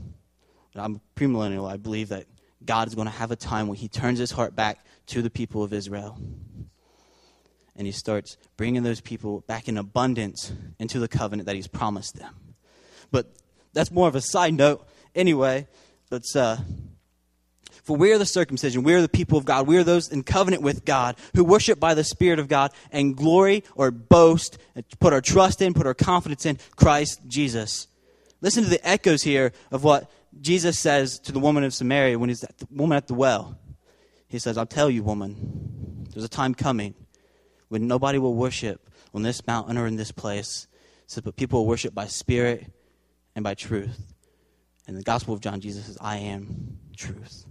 I'm 0.73 1.01
premillennial. 1.15 1.71
I 1.71 1.77
believe 1.77 2.09
that 2.09 2.25
God 2.65 2.87
is 2.87 2.95
going 2.95 3.07
to 3.07 3.13
have 3.13 3.31
a 3.31 3.35
time 3.35 3.67
when 3.67 3.77
He 3.77 3.87
turns 3.87 4.19
His 4.19 4.31
heart 4.31 4.55
back 4.55 4.85
to 5.07 5.21
the 5.21 5.29
people 5.29 5.63
of 5.63 5.73
Israel. 5.73 6.17
And 7.75 7.85
he 7.85 7.91
starts 7.91 8.37
bringing 8.55 8.83
those 8.83 9.01
people 9.01 9.41
back 9.41 9.67
in 9.67 9.77
abundance 9.77 10.53
into 10.79 10.99
the 10.99 11.07
covenant 11.07 11.47
that 11.47 11.55
he's 11.55 11.67
promised 11.67 12.15
them. 12.15 12.33
But 13.11 13.27
that's 13.73 13.91
more 13.91 14.07
of 14.07 14.15
a 14.15 14.21
side 14.21 14.53
note. 14.53 14.87
Anyway, 15.13 15.67
let's. 16.09 16.35
Uh, 16.35 16.57
for 17.83 17.95
we 17.95 18.11
are 18.11 18.17
the 18.17 18.25
circumcision, 18.25 18.81
we 18.81 18.95
are 18.95 19.01
the 19.01 19.07
people 19.07 19.37
of 19.37 19.45
God, 19.45 19.67
we 19.67 19.77
are 19.77 19.83
those 19.83 20.11
in 20.11 20.23
covenant 20.23 20.63
with 20.63 20.85
God 20.85 21.17
who 21.35 21.43
worship 21.43 21.79
by 21.79 21.93
the 21.93 22.03
Spirit 22.03 22.39
of 22.39 22.47
God 22.47 22.71
and 22.91 23.15
glory 23.15 23.63
or 23.75 23.91
boast, 23.91 24.57
put 24.99 25.13
our 25.13 25.21
trust 25.21 25.61
in, 25.61 25.75
put 25.75 25.85
our 25.85 25.93
confidence 25.93 26.47
in 26.47 26.57
Christ 26.75 27.19
Jesus. 27.27 27.87
Listen 28.41 28.63
to 28.63 28.69
the 28.71 28.87
echoes 28.87 29.21
here 29.21 29.51
of 29.71 29.83
what 29.83 30.09
Jesus 30.41 30.77
says 30.77 31.19
to 31.19 31.31
the 31.31 31.39
woman 31.39 31.63
of 31.63 31.73
Samaria 31.73 32.19
when 32.19 32.29
he's 32.29 32.43
at 32.43 32.57
the 32.57 32.67
woman 32.71 32.97
at 32.97 33.07
the 33.07 33.13
well. 33.13 33.57
He 34.27 34.39
says, 34.39 34.57
I'll 34.57 34.65
tell 34.65 34.89
you, 34.89 35.03
woman, 35.03 36.07
there's 36.11 36.25
a 36.25 36.29
time 36.29 36.53
coming 36.53 36.93
when 37.69 37.87
nobody 37.87 38.17
will 38.17 38.35
worship 38.35 38.89
on 39.13 39.21
this 39.21 39.45
mountain 39.47 39.77
or 39.77 39.87
in 39.87 39.95
this 39.95 40.11
place. 40.11 40.67
Says, 41.07 41.21
but 41.21 41.35
people 41.35 41.59
will 41.59 41.67
worship 41.67 41.93
by 41.93 42.07
spirit 42.07 42.71
and 43.35 43.43
by 43.43 43.53
truth. 43.53 44.13
And 44.87 44.97
the 44.97 45.03
Gospel 45.03 45.33
of 45.33 45.41
John, 45.41 45.61
Jesus 45.61 45.85
says, 45.85 45.97
I 46.01 46.17
am 46.17 46.79
truth. 46.97 47.44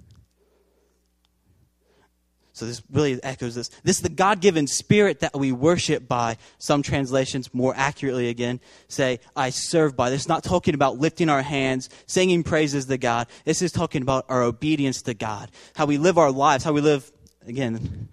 So 2.54 2.66
this 2.66 2.82
really 2.88 3.20
echoes 3.25 3.56
this. 3.56 3.68
This 3.82 3.96
is 3.96 4.02
the 4.02 4.08
God 4.08 4.40
given 4.40 4.68
spirit 4.68 5.20
that 5.20 5.37
we 5.37 5.50
worship 5.50 6.06
by. 6.06 6.37
Some 6.58 6.82
translations, 6.82 7.52
more 7.52 7.75
accurately 7.76 8.28
again, 8.28 8.61
say, 8.87 9.18
I 9.34 9.50
serve 9.50 9.96
by. 9.96 10.08
This 10.08 10.23
is 10.23 10.28
not 10.28 10.44
talking 10.44 10.75
about 10.75 10.96
lifting 10.96 11.28
our 11.28 11.42
hands, 11.42 11.90
singing 12.06 12.44
praises 12.44 12.87
to 12.87 12.96
God. 12.96 13.26
This 13.44 13.61
is 13.61 13.73
talking 13.73 14.02
about 14.02 14.26
our 14.28 14.44
obedience 14.44 15.02
to 15.02 15.14
God. 15.14 15.50
How 15.75 15.84
we 15.84 15.99
live 15.99 16.16
our 16.16 16.30
lives, 16.30 16.62
how 16.62 16.73
we 16.73 16.80
live, 16.80 17.11
again, 17.44 18.08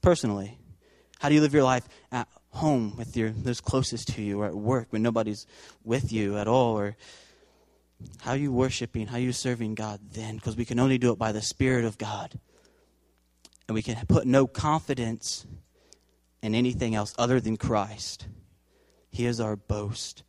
personally. 0.00 0.58
How 1.18 1.28
do 1.28 1.34
you 1.34 1.40
live 1.40 1.52
your 1.52 1.64
life 1.64 1.88
at 2.12 2.28
home 2.50 2.94
with 2.96 3.16
your 3.16 3.30
those 3.30 3.60
closest 3.60 4.08
to 4.14 4.22
you 4.22 4.42
or 4.42 4.46
at 4.46 4.54
work 4.54 4.86
when 4.90 5.02
nobody's 5.02 5.44
with 5.82 6.12
you 6.12 6.38
at 6.38 6.46
all 6.46 6.78
or 6.78 6.96
how 8.20 8.32
are 8.32 8.36
you 8.36 8.52
worshiping 8.52 9.06
how 9.06 9.16
are 9.16 9.20
you 9.20 9.32
serving 9.32 9.74
god 9.74 9.98
then 10.12 10.36
because 10.36 10.54
we 10.54 10.66
can 10.66 10.78
only 10.78 10.98
do 10.98 11.10
it 11.10 11.18
by 11.18 11.32
the 11.32 11.40
spirit 11.40 11.82
of 11.82 11.96
god 11.96 12.38
and 13.68 13.74
we 13.74 13.82
can 13.82 13.96
put 14.06 14.26
no 14.26 14.46
confidence 14.46 15.46
in 16.42 16.54
anything 16.54 16.94
else 16.94 17.14
other 17.18 17.40
than 17.40 17.56
Christ. 17.56 18.26
He 19.10 19.26
is 19.26 19.40
our 19.40 19.56
boast. 19.56 20.24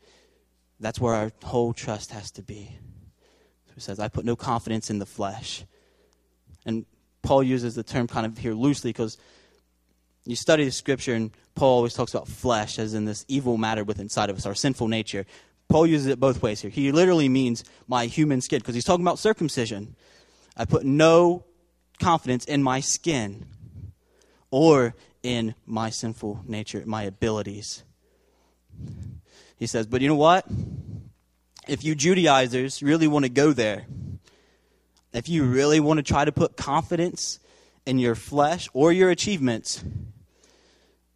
That's 0.79 0.99
where 0.99 1.13
our 1.13 1.31
whole 1.43 1.73
trust 1.73 2.11
has 2.11 2.31
to 2.31 2.43
be. 2.43 2.77
So 3.65 3.71
he 3.75 3.81
says, 3.81 3.99
I 3.99 4.07
put 4.07 4.25
no 4.25 4.35
confidence 4.35 4.89
in 4.89 4.99
the 4.99 5.05
flesh. 5.05 5.65
And 6.65 6.85
Paul 7.21 7.43
uses 7.43 7.75
the 7.75 7.83
term 7.83 8.07
kind 8.07 8.25
of 8.25 8.37
here 8.37 8.53
loosely 8.53 8.89
because 8.89 9.17
You 10.25 10.35
study 10.35 10.63
the 10.63 10.71
scripture, 10.71 11.13
and 11.13 11.31
Paul 11.55 11.77
always 11.77 11.93
talks 11.93 12.13
about 12.13 12.27
flesh 12.27 12.79
as 12.79 12.93
in 12.93 13.05
this 13.05 13.25
evil 13.27 13.57
matter 13.57 13.83
within 13.83 14.03
inside 14.03 14.29
of 14.29 14.37
us, 14.37 14.45
our 14.45 14.55
sinful 14.55 14.87
nature. 14.87 15.25
Paul 15.67 15.85
uses 15.85 16.07
it 16.07 16.19
both 16.19 16.41
ways 16.41 16.61
here. 16.61 16.71
He 16.71 16.91
literally 16.91 17.27
means 17.27 17.63
my 17.87 18.05
human 18.05 18.41
skin 18.41 18.59
because 18.59 18.75
he's 18.75 18.85
talking 18.85 19.03
about 19.03 19.19
circumcision. 19.19 19.95
I 20.55 20.65
put 20.65 20.85
no 20.85 21.43
confidence 21.99 22.45
in 22.45 22.63
my 22.63 22.79
skin 22.79 23.45
or 24.51 24.95
in 25.21 25.55
my 25.65 25.89
sinful 25.89 26.41
nature, 26.45 26.83
my 26.85 27.03
abilities. 27.03 27.83
He 29.57 29.67
says, 29.67 29.87
but 29.87 30.01
you 30.01 30.07
know 30.07 30.15
what? 30.15 30.45
If 31.67 31.83
you 31.83 31.95
Judaizers 31.95 32.83
really 32.83 33.07
want 33.07 33.23
to 33.23 33.29
go 33.29 33.53
there, 33.53 33.85
if 35.13 35.29
you 35.29 35.45
really 35.45 35.79
want 35.79 35.97
to 35.99 36.03
try 36.03 36.25
to 36.25 36.31
put 36.31 36.57
confidence 36.57 37.39
in 37.85 37.99
your 37.99 38.15
flesh 38.15 38.67
or 38.73 38.91
your 38.91 39.09
achievements, 39.09 39.83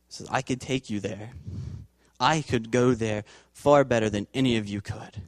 says, 0.10 0.28
I 0.30 0.42
could 0.42 0.62
take 0.62 0.90
you 0.90 1.00
there. 1.00 1.32
I 2.20 2.42
could 2.42 2.72
go 2.72 2.94
there 2.94 3.24
far 3.54 3.84
better 3.84 4.10
than 4.10 4.28
any 4.34 4.58
of 4.58 4.68
you 4.68 4.82
could. 4.82 5.22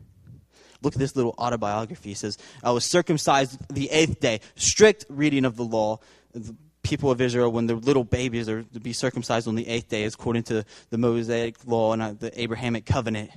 Look 0.81 0.93
at 0.93 0.99
this 0.99 1.15
little 1.15 1.35
autobiography. 1.37 2.09
He 2.09 2.15
says, 2.15 2.37
I 2.63 2.71
was 2.71 2.85
circumcised 2.85 3.59
the 3.73 3.89
eighth 3.91 4.19
day. 4.19 4.39
Strict 4.55 5.05
reading 5.09 5.45
of 5.45 5.57
the 5.57 5.65
law. 5.65 5.99
The 6.33 6.55
people 6.83 7.11
of 7.11 7.19
Israel, 7.19 7.51
when 7.51 7.67
they're 7.67 7.75
little 7.75 8.05
babies, 8.05 8.47
are 8.47 8.63
to 8.63 8.79
be 8.79 8.93
circumcised 8.93 9.47
on 9.47 9.55
the 9.55 9.67
eighth 9.67 9.89
day, 9.89 10.05
according 10.05 10.43
to 10.43 10.63
the 10.89 10.97
Mosaic 10.97 11.57
law 11.65 11.93
and 11.93 12.01
uh, 12.01 12.13
the 12.17 12.41
Abrahamic 12.41 12.85
covenant. 12.85 13.31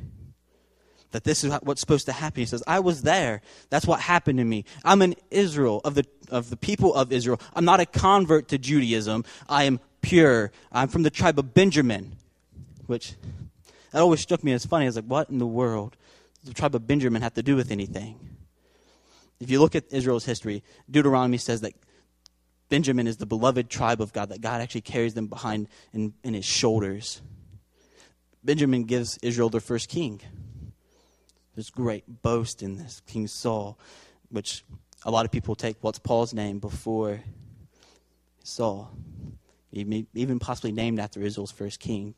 That 1.10 1.24
this 1.24 1.44
is 1.44 1.52
what's 1.62 1.80
supposed 1.80 2.06
to 2.06 2.12
happen. 2.12 2.40
He 2.40 2.46
says, 2.46 2.62
I 2.66 2.80
was 2.80 3.02
there. 3.02 3.42
That's 3.68 3.86
what 3.86 4.00
happened 4.00 4.38
to 4.38 4.44
me. 4.44 4.64
I'm 4.84 5.02
an 5.02 5.14
Israel, 5.30 5.80
of 5.84 5.94
the, 5.94 6.06
of 6.30 6.48
the 6.48 6.56
people 6.56 6.94
of 6.94 7.12
Israel. 7.12 7.40
I'm 7.54 7.66
not 7.66 7.80
a 7.80 7.86
convert 7.86 8.48
to 8.48 8.58
Judaism. 8.58 9.24
I 9.48 9.64
am 9.64 9.80
pure. 10.00 10.52
I'm 10.70 10.88
from 10.88 11.02
the 11.02 11.10
tribe 11.10 11.38
of 11.38 11.52
Benjamin, 11.52 12.16
which 12.86 13.14
that 13.90 14.00
always 14.00 14.20
struck 14.20 14.42
me 14.42 14.52
as 14.52 14.64
funny. 14.64 14.86
I 14.86 14.88
was 14.88 14.96
like, 14.96 15.04
what 15.04 15.28
in 15.28 15.38
the 15.38 15.46
world 15.46 15.96
the 16.44 16.54
tribe 16.54 16.74
of 16.74 16.86
Benjamin 16.86 17.22
have 17.22 17.34
to 17.34 17.42
do 17.42 17.56
with 17.56 17.70
anything? 17.70 18.18
If 19.40 19.50
you 19.50 19.60
look 19.60 19.74
at 19.74 19.84
Israel's 19.90 20.24
history, 20.24 20.62
Deuteronomy 20.90 21.38
says 21.38 21.62
that 21.62 21.72
Benjamin 22.68 23.06
is 23.06 23.16
the 23.16 23.26
beloved 23.26 23.68
tribe 23.68 24.00
of 24.00 24.12
God, 24.12 24.30
that 24.30 24.40
God 24.40 24.60
actually 24.60 24.80
carries 24.82 25.14
them 25.14 25.26
behind 25.26 25.68
in, 25.92 26.14
in 26.22 26.32
his 26.34 26.44
shoulders. 26.44 27.20
Benjamin 28.44 28.84
gives 28.84 29.18
Israel 29.20 29.50
their 29.50 29.60
first 29.60 29.88
king. 29.88 30.20
There's 31.54 31.70
great 31.70 32.04
boast 32.22 32.62
in 32.62 32.78
this, 32.78 33.02
King 33.06 33.26
Saul, 33.26 33.78
which 34.30 34.64
a 35.04 35.10
lot 35.10 35.24
of 35.24 35.30
people 35.30 35.54
take 35.54 35.76
what's 35.80 35.98
Paul's 35.98 36.32
name 36.32 36.60
before 36.60 37.20
Saul, 38.42 38.90
even 39.70 40.38
possibly 40.38 40.72
named 40.72 40.98
after 40.98 41.20
Israel's 41.20 41.52
first 41.52 41.78
king. 41.78 42.14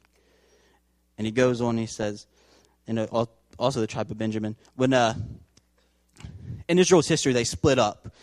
And 1.19 1.27
he 1.27 1.33
goes 1.33 1.61
on, 1.61 1.79
he 1.79 1.87
says, 1.87 2.27
and 2.87 2.99
also 3.59 3.81
the 3.81 3.87
tribe 3.87 4.11
of 4.11 4.19
Benjamin, 4.19 4.57
when 4.77 4.93
uh, 4.93 5.15
in 6.69 6.79
Israel's 6.79 7.09
history 7.09 7.33
they 7.33 7.45
split 7.45 7.79
up, 7.79 8.15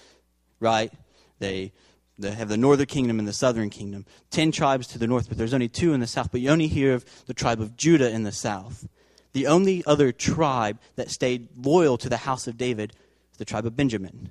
right? 0.59 0.91
They, 1.39 1.71
they 2.17 2.31
have 2.31 2.49
the 2.49 2.57
northern 2.57 2.85
kingdom 2.85 3.19
and 3.19 3.27
the 3.27 3.33
southern 3.33 3.69
kingdom. 3.69 4.05
Ten 4.29 4.51
tribes 4.51 4.87
to 4.87 4.99
the 4.99 5.07
north, 5.07 5.27
but 5.27 5.37
there's 5.37 5.53
only 5.53 5.69
two 5.69 5.93
in 5.93 5.99
the 5.99 6.07
south. 6.07 6.31
But 6.31 6.41
you 6.41 6.49
only 6.49 6.67
hear 6.67 6.93
of 6.93 7.05
the 7.25 7.33
tribe 7.33 7.59
of 7.61 7.75
Judah 7.75 8.09
in 8.09 8.23
the 8.23 8.31
south. 8.31 8.87
The 9.33 9.47
only 9.47 9.83
other 9.85 10.11
tribe 10.11 10.79
that 10.95 11.09
stayed 11.09 11.47
loyal 11.57 11.97
to 11.97 12.09
the 12.09 12.17
house 12.17 12.47
of 12.47 12.57
David 12.57 12.93
is 13.31 13.37
the 13.37 13.45
tribe 13.45 13.65
of 13.65 13.75
Benjamin. 13.75 14.29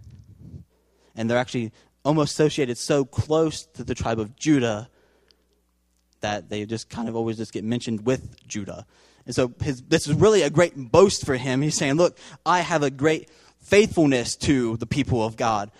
And 1.16 1.28
they're 1.28 1.38
actually 1.38 1.73
almost 2.04 2.33
associated 2.33 2.78
so 2.78 3.04
close 3.04 3.64
to 3.64 3.85
the 3.85 3.95
tribe 3.95 4.19
of 4.19 4.37
Judah 4.37 4.88
that 6.21 6.50
they 6.50 6.66
just 6.66 6.90
kind 6.90 7.09
of 7.09 7.16
always 7.16 7.38
just 7.38 7.52
get 7.52 7.64
mentioned 7.64 8.04
with 8.04 8.47
Judah. 8.47 8.87
And 9.27 9.35
so 9.35 9.53
his, 9.62 9.83
this 9.83 10.09
is 10.09 10.15
really 10.15 10.43
a 10.43 10.50
great 10.50 10.75
boast 10.77 11.25
for 11.25 11.37
him. 11.37 11.62
He's 11.62 11.77
saying, 11.77 11.95
Look, 11.95 12.19
I 12.45 12.61
have 12.61 12.83
a 12.83 12.91
great 12.91 13.28
faithfulness 13.61 14.37
to 14.37 14.76
the 14.78 14.87
people 14.87 15.25
of 15.25 15.37
God. 15.37 15.71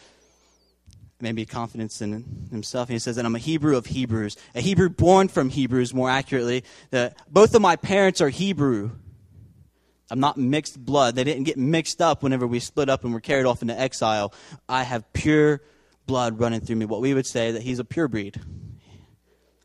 Maybe 1.21 1.45
confidence 1.45 2.01
in 2.01 2.49
himself. 2.51 2.89
And 2.89 2.95
he 2.95 2.99
says 2.99 3.17
that 3.17 3.27
I'm 3.27 3.35
a 3.35 3.41
Hebrew 3.41 3.77
of 3.77 3.87
Hebrews, 3.87 4.37
a 4.55 4.61
Hebrew 4.61 4.89
born 4.89 5.29
from 5.29 5.51
Hebrews, 5.51 5.93
more 5.93 6.09
accurately. 6.09 6.65
That 6.91 7.17
both 7.31 7.55
of 7.55 7.61
my 7.61 7.77
parents 7.77 8.21
are 8.21 8.31
Hebrew. 8.31 8.93
I'm 10.11 10.21
not 10.21 10.37
mixed 10.37 10.83
blood. 10.83 11.15
They 11.15 11.25
didn't 11.25 11.45
get 11.45 11.57
mixed 11.57 12.01
up 12.01 12.23
whenever 12.23 12.47
we 12.47 12.59
split 12.59 12.89
up 12.89 13.05
and 13.05 13.13
were 13.13 13.21
carried 13.21 13.47
off 13.47 13.63
into 13.63 13.79
exile. 13.79 14.33
I 14.69 14.83
have 14.83 15.13
pure 15.13 15.61
blood 16.07 16.41
running 16.41 16.61
through 16.61 16.77
me. 16.77 16.87
What 16.87 17.01
we 17.01 17.15
would 17.15 17.27
say 17.27 17.53
that 17.53 17.63
he's 17.63 17.79
a 17.79 17.85
pure 17.85 18.09
breed. 18.09 18.41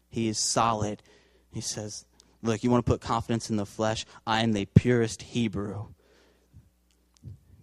He 0.10 0.28
is 0.28 0.38
solid. 0.38 1.02
He 1.52 1.62
says, 1.62 2.06
Look, 2.46 2.64
you 2.64 2.70
want 2.70 2.86
to 2.86 2.92
put 2.92 3.02
confidence 3.02 3.50
in 3.50 3.56
the 3.56 3.66
flesh? 3.66 4.06
I 4.28 4.44
am 4.44 4.54
the 4.54 4.66
purest 4.66 5.24
Hebrew. 5.24 5.88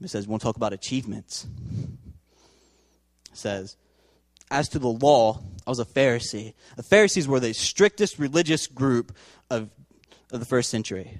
It 0.02 0.10
says, 0.10 0.26
We 0.26 0.32
want 0.32 0.42
to 0.42 0.46
talk 0.46 0.56
about 0.56 0.72
achievements. 0.72 1.46
He 3.30 3.36
says, 3.36 3.76
As 4.50 4.68
to 4.70 4.80
the 4.80 4.88
law, 4.88 5.40
I 5.66 5.70
was 5.70 5.78
a 5.78 5.84
Pharisee. 5.84 6.54
The 6.76 6.82
Pharisees 6.82 7.28
were 7.28 7.38
the 7.38 7.52
strictest 7.52 8.18
religious 8.18 8.66
group 8.66 9.16
of, 9.50 9.70
of 10.32 10.40
the 10.40 10.46
first 10.46 10.68
century. 10.68 11.18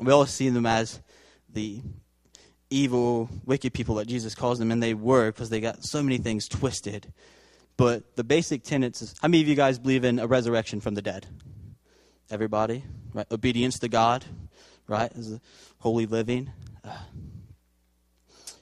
We 0.00 0.10
all 0.10 0.24
see 0.24 0.48
them 0.48 0.64
as 0.64 1.00
the 1.52 1.82
evil, 2.70 3.28
wicked 3.44 3.74
people 3.74 3.96
that 3.96 4.08
Jesus 4.08 4.34
calls 4.34 4.58
them, 4.58 4.70
and 4.70 4.82
they 4.82 4.94
were 4.94 5.30
because 5.30 5.50
they 5.50 5.60
got 5.60 5.84
so 5.84 6.02
many 6.02 6.16
things 6.16 6.48
twisted. 6.48 7.12
But 7.76 8.16
the 8.16 8.24
basic 8.24 8.64
tenets 8.64 9.02
is 9.02 9.14
how 9.20 9.28
many 9.28 9.42
of 9.42 9.48
you 9.48 9.54
guys 9.54 9.78
believe 9.78 10.04
in 10.04 10.18
a 10.18 10.26
resurrection 10.26 10.80
from 10.80 10.94
the 10.94 11.02
dead? 11.02 11.26
Everybody? 12.30 12.84
Right? 13.12 13.26
Obedience 13.30 13.78
to 13.80 13.88
God, 13.88 14.24
right? 14.86 15.12
A 15.14 15.40
holy 15.78 16.06
living. 16.06 16.50
Uh, 16.84 16.96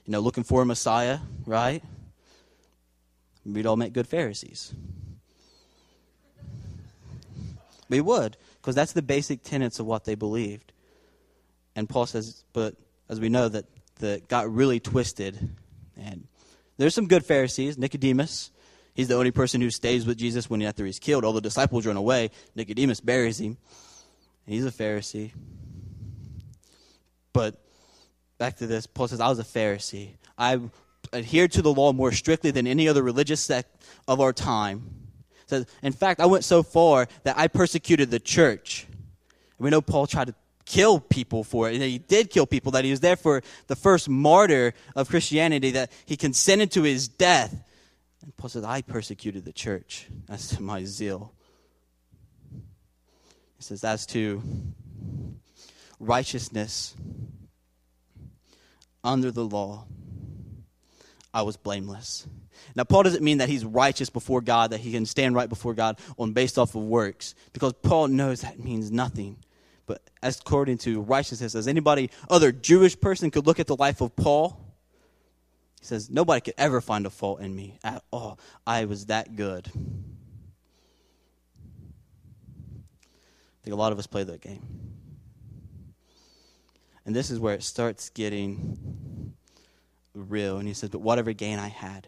you 0.05 0.11
know, 0.11 0.19
looking 0.19 0.43
for 0.43 0.61
a 0.61 0.65
Messiah, 0.65 1.19
right? 1.45 1.83
We'd 3.45 3.65
all 3.65 3.77
make 3.77 3.93
good 3.93 4.07
Pharisees. 4.07 4.73
We 7.89 8.01
would, 8.01 8.37
because 8.61 8.75
that's 8.75 8.93
the 8.93 9.01
basic 9.01 9.43
tenets 9.43 9.79
of 9.79 9.85
what 9.85 10.05
they 10.05 10.15
believed. 10.15 10.71
And 11.75 11.87
Paul 11.87 12.05
says, 12.05 12.43
but 12.53 12.75
as 13.09 13.19
we 13.19 13.29
know, 13.29 13.49
that 13.49 13.65
that 13.99 14.27
got 14.27 14.51
really 14.51 14.79
twisted. 14.79 15.55
And 15.97 16.27
there's 16.77 16.95
some 16.95 17.07
good 17.07 17.25
Pharisees, 17.25 17.77
Nicodemus, 17.77 18.51
He's 18.93 19.07
the 19.07 19.15
only 19.15 19.31
person 19.31 19.59
who 19.61 19.69
stays 19.69 20.05
with 20.05 20.17
Jesus 20.17 20.49
when 20.49 20.61
after 20.61 20.85
he's 20.85 20.99
killed. 20.99 21.25
All 21.25 21.33
the 21.33 21.41
disciples 21.41 21.85
run 21.85 21.97
away. 21.97 22.29
Nicodemus 22.55 22.99
buries 22.99 23.39
him. 23.39 23.57
He's 24.45 24.65
a 24.65 24.71
Pharisee. 24.71 25.31
But 27.31 27.59
back 28.37 28.57
to 28.57 28.67
this, 28.67 28.85
Paul 28.85 29.07
says, 29.07 29.19
I 29.19 29.29
was 29.29 29.39
a 29.39 29.43
Pharisee. 29.43 30.09
I 30.37 30.59
adhered 31.11 31.51
to 31.53 31.61
the 31.61 31.73
law 31.73 31.91
more 31.91 32.11
strictly 32.11 32.51
than 32.51 32.67
any 32.67 32.87
other 32.87 33.01
religious 33.01 33.41
sect 33.41 33.83
of 34.07 34.21
our 34.21 34.33
time. 34.33 34.89
Says, 35.47 35.65
in 35.81 35.91
fact, 35.91 36.19
I 36.19 36.25
went 36.25 36.43
so 36.43 36.61
far 36.61 37.07
that 37.23 37.37
I 37.37 37.47
persecuted 37.47 38.11
the 38.11 38.19
church. 38.19 38.87
We 39.57 39.69
know 39.69 39.81
Paul 39.81 40.07
tried 40.07 40.27
to 40.27 40.35
kill 40.65 40.99
people 40.99 41.43
for 41.43 41.69
it. 41.69 41.73
And 41.73 41.83
he 41.83 41.97
did 41.97 42.29
kill 42.29 42.45
people, 42.45 42.71
that 42.73 42.85
he 42.85 42.91
was 42.91 42.99
there 42.99 43.15
for 43.15 43.41
the 43.67 43.75
first 43.75 44.07
martyr 44.07 44.73
of 44.95 45.09
Christianity, 45.09 45.71
that 45.71 45.91
he 46.05 46.15
consented 46.15 46.71
to 46.71 46.83
his 46.83 47.07
death. 47.07 47.63
And 48.23 48.35
Paul 48.37 48.49
says, 48.49 48.63
I 48.63 48.81
persecuted 48.81 49.45
the 49.45 49.51
church. 49.51 50.07
As 50.29 50.47
to 50.49 50.63
my 50.63 50.85
zeal. 50.85 51.33
He 53.57 53.63
says, 53.63 53.83
as 53.83 54.05
to 54.07 54.41
righteousness 55.99 56.95
under 59.03 59.29
the 59.31 59.45
law, 59.45 59.85
I 61.33 61.41
was 61.41 61.57
blameless. 61.57 62.27
Now, 62.75 62.83
Paul 62.85 63.03
doesn't 63.03 63.23
mean 63.23 63.39
that 63.39 63.49
he's 63.49 63.65
righteous 63.65 64.09
before 64.09 64.41
God, 64.41 64.71
that 64.71 64.79
he 64.79 64.91
can 64.91 65.05
stand 65.05 65.35
right 65.35 65.49
before 65.49 65.73
God 65.73 65.99
on 66.17 66.31
based 66.31 66.57
off 66.57 66.75
of 66.75 66.83
works, 66.83 67.35
because 67.51 67.73
Paul 67.73 68.07
knows 68.07 68.41
that 68.41 68.59
means 68.59 68.91
nothing. 68.91 69.37
But 69.85 70.01
as 70.21 70.39
according 70.39 70.77
to 70.79 71.01
righteousness, 71.01 71.55
as 71.55 71.67
anybody 71.67 72.09
other 72.29 72.51
Jewish 72.51 72.99
person 72.99 73.31
could 73.31 73.45
look 73.45 73.59
at 73.59 73.67
the 73.67 73.75
life 73.75 73.99
of 73.99 74.15
Paul 74.15 74.62
he 75.83 75.87
says, 75.87 76.09
Nobody 76.09 76.39
could 76.39 76.53
ever 76.57 76.79
find 76.79 77.05
a 77.05 77.09
fault 77.09 77.41
in 77.41 77.53
me 77.53 77.77
at 77.83 78.01
all. 78.09 78.39
I 78.65 78.85
was 78.85 79.07
that 79.07 79.35
good. 79.35 79.67
I 79.67 79.79
think 83.65 83.73
a 83.73 83.75
lot 83.75 83.91
of 83.91 83.99
us 83.99 84.07
play 84.07 84.23
that 84.23 84.39
game. 84.39 84.65
And 87.05 87.13
this 87.13 87.29
is 87.29 87.37
where 87.37 87.53
it 87.53 87.63
starts 87.63 88.11
getting 88.11 89.33
real. 90.13 90.57
And 90.57 90.69
he 90.69 90.73
says, 90.73 90.89
But 90.89 91.01
whatever 91.01 91.33
gain 91.33 91.59
I 91.59 91.67
had, 91.67 92.07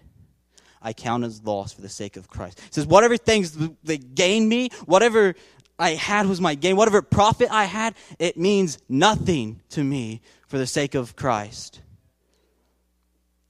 I 0.81 0.93
count 0.93 1.25
as 1.25 1.43
loss 1.43 1.73
for 1.73 1.81
the 1.81 1.89
sake 1.89 2.15
of 2.15 2.29
Christ. 2.29 2.61
He 2.61 2.71
says, 2.71 2.87
Whatever 2.87 3.17
things 3.17 3.57
that 3.83 4.15
gain 4.15 4.47
me, 4.47 4.69
whatever 4.85 5.35
I 5.77 5.95
had 5.95 6.27
was 6.27 6.39
my 6.39 6.55
gain, 6.55 6.77
whatever 6.77 7.01
profit 7.01 7.51
I 7.51 7.65
had, 7.65 7.93
it 8.19 8.37
means 8.37 8.77
nothing 8.87 9.59
to 9.71 9.83
me 9.83 10.21
for 10.47 10.57
the 10.57 10.65
sake 10.65 10.95
of 10.95 11.17
Christ 11.17 11.81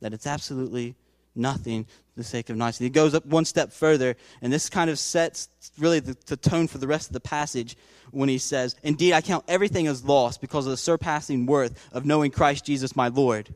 that 0.02 0.14
it's 0.14 0.28
absolutely 0.28 0.96
nothing 1.36 1.84
for 1.84 2.18
the 2.18 2.24
sake 2.24 2.50
of. 2.50 2.60
And 2.60 2.76
he 2.76 2.90
goes 2.90 3.14
up 3.14 3.26
one 3.26 3.46
step 3.46 3.72
further, 3.72 4.16
and 4.42 4.52
this 4.52 4.70
kind 4.70 4.90
of 4.90 4.98
sets 4.98 5.50
really 5.78 6.00
the, 6.00 6.18
the 6.26 6.38
tone 6.38 6.68
for 6.68 6.78
the 6.78 6.88
rest 6.88 7.10
of 7.10 7.14
the 7.14 7.20
passage 7.20 7.76
when 8.12 8.30
he 8.30 8.38
says, 8.38 8.76
Indeed, 8.84 9.14
I 9.14 9.22
count 9.22 9.46
everything 9.48 9.88
as 9.88 10.04
lost 10.04 10.42
because 10.42 10.66
of 10.66 10.72
the 10.72 10.78
surpassing 10.78 11.46
worth 11.46 11.90
of 11.92 12.06
knowing 12.06 12.32
Christ 12.32 12.66
Jesus 12.66 12.96
my 12.96 13.10
Lord. 13.10 13.54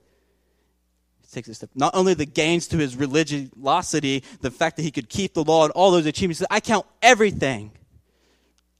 He 1.21 1.28
takes 1.32 1.47
a 1.47 1.54
step. 1.54 1.69
Not 1.75 1.95
only 1.95 2.13
the 2.13 2.25
gains 2.25 2.67
to 2.69 2.78
his 2.78 2.95
religiosity, 2.95 4.23
the 4.41 4.52
fact 4.52 4.78
that 4.78 4.84
he 4.84 4.91
could 4.91 5.10
keep 5.10 5.34
the 5.34 5.43
law 5.43 5.63
and 5.63 5.71
all 5.71 5.91
those 5.91 6.06
achievements, 6.06 6.43
I 6.49 6.60
count 6.60 6.86
everything 7.02 7.71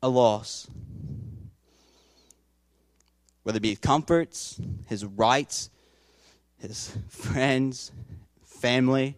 a 0.02 0.10
loss. 0.10 0.68
Whether 3.44 3.58
it 3.58 3.62
be 3.62 3.76
comforts, 3.76 4.60
his 4.88 5.06
rights, 5.06 5.70
his 6.68 6.98
friends, 7.08 7.92
family, 8.44 9.18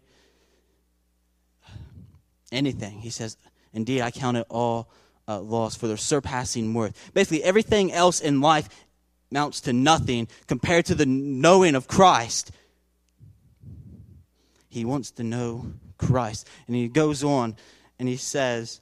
anything. 2.51 2.99
He 2.99 3.09
says, 3.09 3.37
Indeed, 3.73 4.01
I 4.01 4.11
count 4.11 4.37
it 4.37 4.45
all 4.49 4.89
uh, 5.27 5.39
loss 5.39 5.75
for 5.75 5.87
their 5.87 5.97
surpassing 5.97 6.73
worth. 6.73 7.11
Basically, 7.13 7.43
everything 7.43 7.91
else 7.91 8.19
in 8.19 8.41
life 8.41 8.69
amounts 9.31 9.61
to 9.61 9.73
nothing 9.73 10.27
compared 10.47 10.85
to 10.85 10.95
the 10.95 11.05
knowing 11.05 11.75
of 11.75 11.87
Christ. 11.87 12.51
He 14.69 14.85
wants 14.85 15.11
to 15.11 15.23
know 15.23 15.73
Christ. 15.97 16.47
And 16.67 16.75
he 16.75 16.87
goes 16.87 17.23
on 17.23 17.55
and 17.97 18.07
he 18.07 18.17
says, 18.17 18.81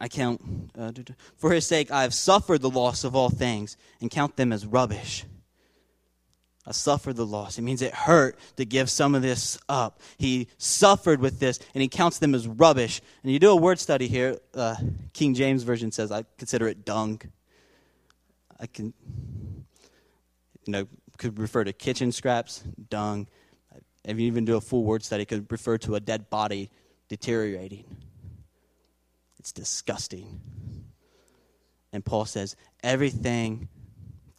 I 0.00 0.08
count, 0.08 0.40
uh, 0.78 0.92
for 1.36 1.52
his 1.52 1.66
sake, 1.66 1.90
I 1.90 2.02
have 2.02 2.14
suffered 2.14 2.62
the 2.62 2.70
loss 2.70 3.04
of 3.04 3.16
all 3.16 3.30
things 3.30 3.76
and 4.00 4.10
count 4.10 4.36
them 4.36 4.52
as 4.52 4.64
rubbish 4.64 5.24
I 6.68 6.72
suffered 6.72 7.16
the 7.16 7.24
loss. 7.24 7.56
It 7.56 7.62
means 7.62 7.80
it 7.80 7.94
hurt 7.94 8.38
to 8.56 8.66
give 8.66 8.90
some 8.90 9.14
of 9.14 9.22
this 9.22 9.58
up. 9.70 10.02
He 10.18 10.48
suffered 10.58 11.18
with 11.18 11.40
this, 11.40 11.58
and 11.74 11.80
he 11.80 11.88
counts 11.88 12.18
them 12.18 12.34
as 12.34 12.46
rubbish. 12.46 13.00
And 13.22 13.32
you 13.32 13.38
do 13.38 13.50
a 13.50 13.56
word 13.56 13.78
study 13.78 14.06
here. 14.06 14.38
Uh, 14.54 14.76
King 15.14 15.32
James 15.32 15.62
Version 15.62 15.90
says, 15.90 16.12
I 16.12 16.24
consider 16.36 16.68
it 16.68 16.84
dung. 16.84 17.22
I 18.60 18.66
can, 18.66 18.92
you 20.66 20.72
know, 20.72 20.86
could 21.16 21.38
refer 21.38 21.64
to 21.64 21.72
kitchen 21.72 22.12
scraps, 22.12 22.62
dung. 22.90 23.28
If 24.04 24.18
you 24.18 24.26
even 24.26 24.44
do 24.44 24.56
a 24.56 24.60
full 24.60 24.84
word 24.84 25.02
study, 25.02 25.24
could 25.24 25.50
refer 25.50 25.78
to 25.78 25.94
a 25.94 26.00
dead 26.00 26.28
body 26.28 26.68
deteriorating. 27.08 27.84
It's 29.38 29.52
disgusting. 29.52 30.38
And 31.94 32.04
Paul 32.04 32.26
says, 32.26 32.56
everything 32.82 33.68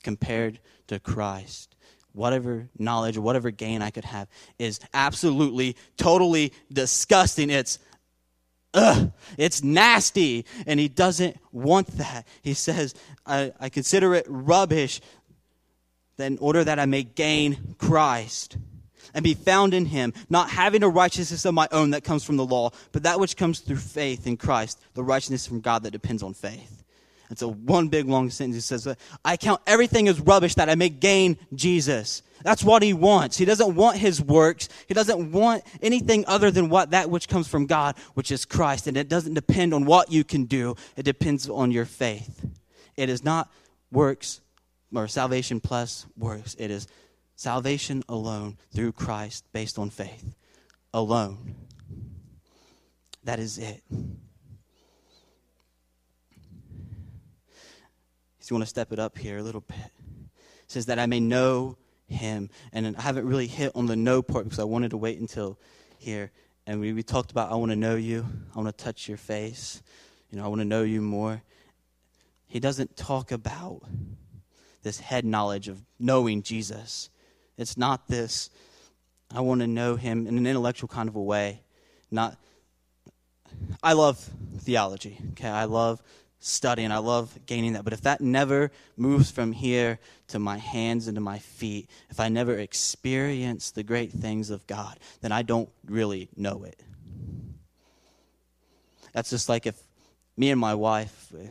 compared 0.03 0.59
to 0.87 0.99
Christ 0.99 1.75
whatever 2.13 2.67
knowledge 2.77 3.17
or 3.17 3.21
whatever 3.21 3.51
gain 3.51 3.81
I 3.81 3.91
could 3.91 4.05
have 4.05 4.27
is 4.57 4.79
absolutely, 4.93 5.75
totally 5.97 6.53
disgusting. 6.71 7.49
It's 7.49 7.79
ugh, 8.73 9.11
it's 9.37 9.63
nasty. 9.63 10.45
And 10.65 10.79
he 10.79 10.87
doesn't 10.87 11.37
want 11.51 11.87
that. 11.97 12.27
He 12.41 12.53
says, 12.53 12.95
I, 13.25 13.53
I 13.59 13.69
consider 13.69 14.15
it 14.15 14.25
rubbish 14.27 15.01
that 16.17 16.27
in 16.27 16.37
order 16.39 16.63
that 16.63 16.79
I 16.79 16.85
may 16.85 17.03
gain 17.03 17.75
Christ 17.77 18.57
and 19.13 19.23
be 19.23 19.33
found 19.33 19.73
in 19.73 19.85
him, 19.85 20.13
not 20.29 20.49
having 20.49 20.83
a 20.83 20.89
righteousness 20.89 21.45
of 21.45 21.53
my 21.53 21.67
own 21.71 21.91
that 21.91 22.03
comes 22.03 22.23
from 22.23 22.37
the 22.37 22.45
law, 22.45 22.69
but 22.91 23.03
that 23.03 23.19
which 23.19 23.37
comes 23.37 23.59
through 23.59 23.77
faith 23.77 24.27
in 24.27 24.37
Christ, 24.37 24.79
the 24.93 25.03
righteousness 25.03 25.47
from 25.47 25.61
God 25.61 25.83
that 25.83 25.91
depends 25.91 26.21
on 26.21 26.33
faith. 26.33 26.78
It's 27.29 27.41
a 27.41 27.47
one 27.47 27.89
big 27.89 28.07
long 28.07 28.29
sentence. 28.29 28.55
He 28.55 28.61
says, 28.61 28.87
I 29.23 29.37
count 29.37 29.61
everything 29.67 30.07
as 30.07 30.19
rubbish 30.19 30.55
that 30.55 30.69
I 30.69 30.75
may 30.75 30.89
gain 30.89 31.37
Jesus. 31.53 32.23
That's 32.43 32.63
what 32.63 32.81
he 32.81 32.93
wants. 32.93 33.37
He 33.37 33.45
doesn't 33.45 33.75
want 33.75 33.97
his 33.97 34.21
works. 34.21 34.69
He 34.87 34.93
doesn't 34.93 35.31
want 35.31 35.63
anything 35.81 36.25
other 36.27 36.49
than 36.49 36.69
what 36.69 36.91
that 36.91 37.09
which 37.09 37.27
comes 37.27 37.47
from 37.47 37.67
God, 37.67 37.95
which 38.13 38.31
is 38.31 38.45
Christ. 38.45 38.87
And 38.87 38.97
it 38.97 39.09
doesn't 39.09 39.33
depend 39.33 39.73
on 39.73 39.85
what 39.85 40.11
you 40.11 40.23
can 40.23 40.45
do. 40.45 40.75
It 40.95 41.03
depends 41.03 41.49
on 41.49 41.71
your 41.71 41.85
faith. 41.85 42.45
It 42.97 43.09
is 43.09 43.23
not 43.23 43.51
works 43.91 44.41
or 44.93 45.07
salvation 45.07 45.59
plus 45.59 46.05
works. 46.17 46.55
It 46.57 46.71
is 46.71 46.87
salvation 47.35 48.03
alone 48.09 48.57
through 48.73 48.93
Christ 48.93 49.45
based 49.53 49.77
on 49.77 49.89
faith 49.89 50.33
alone. 50.93 51.55
That 53.23 53.39
is 53.39 53.57
it. 53.57 53.83
You 58.49 58.55
want 58.55 58.63
to 58.63 58.69
step 58.69 58.91
it 58.91 58.99
up 58.99 59.17
here 59.17 59.37
a 59.37 59.43
little 59.43 59.61
bit. 59.61 59.77
It 59.77 60.71
says 60.71 60.87
that 60.87 60.99
I 60.99 61.05
may 61.05 61.19
know 61.19 61.77
him. 62.07 62.49
And 62.73 62.95
I 62.97 63.01
haven't 63.01 63.27
really 63.27 63.47
hit 63.47 63.71
on 63.75 63.85
the 63.85 63.95
know 63.95 64.21
part 64.21 64.45
because 64.45 64.59
I 64.59 64.63
wanted 64.63 64.91
to 64.91 64.97
wait 64.97 65.19
until 65.19 65.59
here. 65.97 66.31
And 66.65 66.79
we, 66.79 66.93
we 66.93 67.03
talked 67.03 67.31
about 67.31 67.51
I 67.51 67.55
want 67.55 67.71
to 67.71 67.75
know 67.75 67.95
you. 67.95 68.25
I 68.53 68.59
want 68.59 68.75
to 68.75 68.83
touch 68.83 69.07
your 69.07 69.17
face. 69.17 69.81
You 70.31 70.37
know, 70.37 70.45
I 70.45 70.47
want 70.47 70.61
to 70.61 70.65
know 70.65 70.83
you 70.83 71.01
more. 71.01 71.41
He 72.47 72.59
doesn't 72.59 72.97
talk 72.97 73.31
about 73.31 73.83
this 74.81 74.99
head 74.99 75.25
knowledge 75.25 75.67
of 75.67 75.83
knowing 75.99 76.41
Jesus. 76.41 77.09
It's 77.57 77.77
not 77.77 78.07
this, 78.07 78.49
I 79.33 79.41
want 79.41 79.61
to 79.61 79.67
know 79.67 79.95
him 79.95 80.25
in 80.25 80.37
an 80.37 80.47
intellectual 80.47 80.87
kind 80.87 81.09
of 81.09 81.15
a 81.15 81.21
way. 81.21 81.61
Not, 82.09 82.37
I 83.83 83.93
love 83.93 84.17
theology. 84.59 85.17
Okay, 85.31 85.49
I 85.49 85.65
love 85.65 86.01
studying. 86.39 86.91
I 86.91 86.99
love 86.99 87.37
gaining 87.45 87.73
that. 87.73 87.83
But 87.83 87.93
if 87.93 88.01
that 88.01 88.21
never 88.21 88.71
moves 88.97 89.29
from 89.29 89.51
here 89.51 89.99
to 90.27 90.39
my 90.39 90.57
hands 90.57 91.07
and 91.07 91.15
to 91.15 91.21
my 91.21 91.39
feet, 91.39 91.89
if 92.09 92.19
I 92.19 92.29
never 92.29 92.57
experience 92.57 93.71
the 93.71 93.83
great 93.83 94.11
things 94.11 94.49
of 94.49 94.65
God, 94.67 94.99
then 95.21 95.31
I 95.31 95.41
don't 95.41 95.69
really 95.85 96.29
know 96.35 96.63
it. 96.63 96.81
That's 99.13 99.29
just 99.29 99.49
like 99.49 99.65
if 99.65 99.81
me 100.37 100.51
and 100.51 100.59
my 100.59 100.75
wife, 100.75 101.33
eh, 101.37 101.47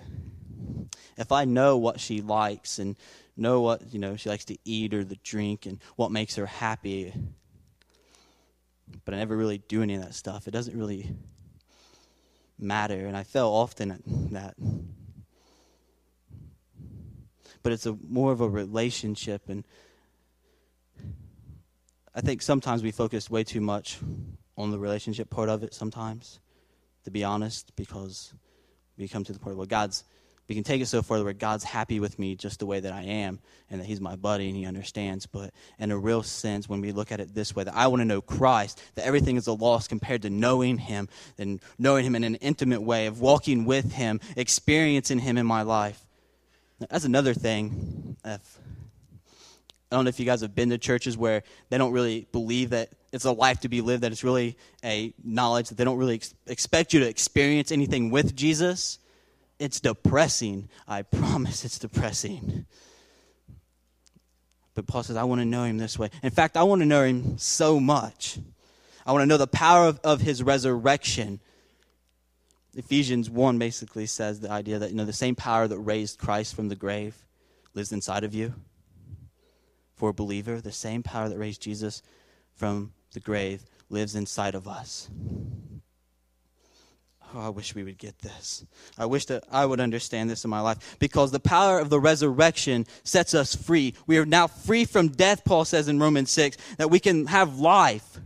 if 1.17 1.33
I 1.33 1.45
know 1.45 1.77
what 1.77 2.01
she 2.01 2.21
likes 2.21 2.79
and 2.79 2.97
know 3.37 3.61
what 3.61 3.93
you 3.93 3.99
know 3.99 4.17
she 4.17 4.29
likes 4.29 4.45
to 4.47 4.57
eat 4.65 4.95
or 4.95 5.05
the 5.05 5.19
drink 5.23 5.67
and 5.67 5.79
what 5.97 6.11
makes 6.11 6.37
her 6.37 6.47
happy, 6.47 7.13
but 9.05 9.15
I 9.15 9.19
never 9.19 9.37
really 9.37 9.59
do 9.59 9.83
any 9.83 9.95
of 9.95 10.03
that 10.03 10.15
stuff, 10.15 10.49
it 10.49 10.53
doesn't 10.53 10.79
really 10.79 11.15
matter. 12.59 13.07
And 13.07 13.17
I 13.17 13.23
fell 13.23 13.53
often 13.53 13.91
at 13.91 14.01
that. 14.33 14.55
But 17.63 17.73
it's 17.73 17.87
a 17.87 17.97
more 18.09 18.33
of 18.33 18.41
a 18.41 18.49
relationship 18.49 19.49
and 19.49 19.65
I 22.15 22.21
think 22.21 22.43
sometimes 22.43 22.83
we 22.83 22.91
focus 22.91 23.31
way 23.31 23.45
too 23.45 23.61
much 23.61 23.99
on 24.57 24.73
the 24.73 24.79
relationship 24.79 25.31
part 25.31 25.49
of 25.49 25.63
it 25.63 25.73
sometimes, 25.73 26.41
to 27.05 27.13
be 27.13 27.23
honest, 27.23 27.77
because 27.77 28.35
we 28.97 29.07
come 29.07 29.23
to 29.23 29.33
the 29.33 29.39
point 29.39 29.57
where 29.57 29.69
God's 29.69 30.03
we 30.49 30.55
can 30.55 30.65
take 30.65 30.81
it 30.81 30.87
so 30.87 31.03
far 31.03 31.23
where 31.23 31.35
God's 31.35 31.63
happy 31.63 32.01
with 32.01 32.19
me 32.19 32.35
just 32.35 32.61
the 32.61 32.67
way 32.67 32.81
that 32.81 32.93
I 32.93 33.03
am 33.03 33.39
and 33.71 33.81
that 33.81 33.85
He's 33.85 34.01
my 34.01 34.17
buddy 34.17 34.49
and 34.49 34.57
He 34.57 34.65
understands. 34.65 35.27
But 35.27 35.53
in 35.79 35.91
a 35.91 35.99
real 35.99 36.23
sense, 36.23 36.67
when 36.67 36.81
we 36.81 36.91
look 36.91 37.13
at 37.13 37.21
it 37.21 37.35
this 37.35 37.55
way, 37.55 37.65
that 37.65 37.77
I 37.77 37.87
want 37.89 38.01
to 38.01 38.07
know 38.07 38.23
Christ, 38.23 38.83
that 38.95 39.05
everything 39.05 39.37
is 39.37 39.47
a 39.47 39.53
loss 39.53 39.87
compared 39.87 40.23
to 40.23 40.31
knowing 40.31 40.79
Him 40.79 41.09
and 41.37 41.61
knowing 41.79 42.07
Him 42.07 42.15
in 42.15 42.25
an 42.25 42.37
intimate 42.37 42.81
way, 42.81 43.07
of 43.07 43.21
walking 43.21 43.67
with 43.67 43.93
Him, 43.93 44.21
experiencing 44.37 45.19
Him 45.19 45.37
in 45.37 45.45
my 45.45 45.63
life. 45.63 46.03
That's 46.79 47.05
another 47.05 47.35
thing. 47.35 48.17
If, 48.25 48.59
I 49.93 49.97
don't 49.97 50.05
know 50.05 50.09
if 50.09 50.19
you 50.19 50.27
guys 50.27 50.41
have 50.41 50.55
been 50.55 50.71
to 50.71 50.79
churches 50.79 51.17
where 51.17 51.43
they 51.69 51.77
don't 51.77 51.93
really 51.93 52.27
believe 52.33 52.71
that 52.71 52.89
it's 53.13 53.27
a 53.27 53.33
life 53.33 53.61
to 53.61 53.69
be 53.69 53.83
lived, 53.83 54.03
that 54.03 54.13
it's 54.13 54.25
really 54.25 54.57
a 54.83 55.13
knowledge 55.23 55.69
that 55.69 55.77
they 55.77 55.85
don't 55.85 55.99
really 55.99 56.15
ex- 56.15 56.35
expect 56.47 56.95
you 56.95 57.01
to 57.01 57.09
experience 57.09 57.71
anything 57.71 58.11
with 58.11 58.35
Jesus 58.35 58.99
it's 59.59 59.81
depressing. 59.81 60.69
I 60.87 61.03
promise 61.03 61.65
it's 61.65 61.79
depressing. 61.79 62.67
But 64.75 64.87
Paul 64.87 65.03
says, 65.03 65.17
I 65.17 65.25
want 65.25 65.41
to 65.41 65.45
know 65.45 65.65
him 65.65 65.79
this 65.79 65.99
way. 65.99 66.11
In 66.23 66.31
fact, 66.31 66.57
I 66.57 66.63
want 66.63 66.83
to 66.83 66.87
know 66.87 67.03
him 67.03 67.37
so 67.37 67.81
much. 67.81 68.39
I 69.05 69.13
want 69.13 69.23
to 69.23 69.27
know 69.27 69.37
the 69.37 69.47
power 69.47 69.87
of, 69.87 69.99
of 70.05 70.21
his 70.21 70.43
resurrection. 70.43 71.41
Ephesians 72.77 73.29
1 73.29 73.59
basically 73.59 74.07
says 74.07 74.39
the 74.39 74.51
idea 74.51 74.79
that 74.79 74.91
you 74.91 74.97
know 74.97 75.05
the 75.05 75.13
same 75.13 75.35
power 75.35 75.67
that 75.67 75.79
raised 75.79 76.19
Christ 76.19 76.55
from 76.55 76.69
the 76.69 76.77
grave 76.77 77.17
lives 77.75 77.91
inside 77.91 78.23
of 78.23 78.35
you. 78.35 78.55
For 79.97 80.11
a 80.11 80.15
believer, 80.15 80.61
the 80.61 80.71
same 80.71 81.03
power 81.03 81.29
that 81.29 81.39
raised 81.39 81.61
Jesus 81.61 82.03
from 82.55 82.93
the 83.13 83.21
grave 83.21 83.65
lives 83.91 84.15
inside 84.15 84.55
of 84.55 84.69
us. 84.69 85.09
Oh, 87.35 87.41
I 87.41 87.49
wish 87.51 87.75
we 87.75 87.85
would 87.85 87.99
get 87.99 88.19
this. 88.21 88.65
I 88.97 89.05
wish 89.05 89.27
that 89.27 89.45
I 89.51 89.67
would 89.67 89.81
understand 89.81 90.31
this 90.31 90.45
in 90.45 90.51
my 90.51 90.61
life 90.61 90.97
because 90.99 91.31
the 91.31 91.41
power 91.41 91.79
of 91.79 91.91
the 91.91 92.01
resurrection 92.01 92.87
sets 93.05 93.35
us 93.35 93.55
free. 93.55 93.95
We 94.07 94.17
are 94.19 94.25
now 94.25 94.47
free 94.47 94.87
from 94.87 95.09
death, 95.09 95.45
Paul 95.45 95.67
says 95.67 95.89
in 95.89 95.99
Romans 95.99 96.31
6, 96.31 96.57
that 96.79 96.91
we 96.91 97.01
can 97.01 97.27
have 97.27 97.59
life. 97.59 98.19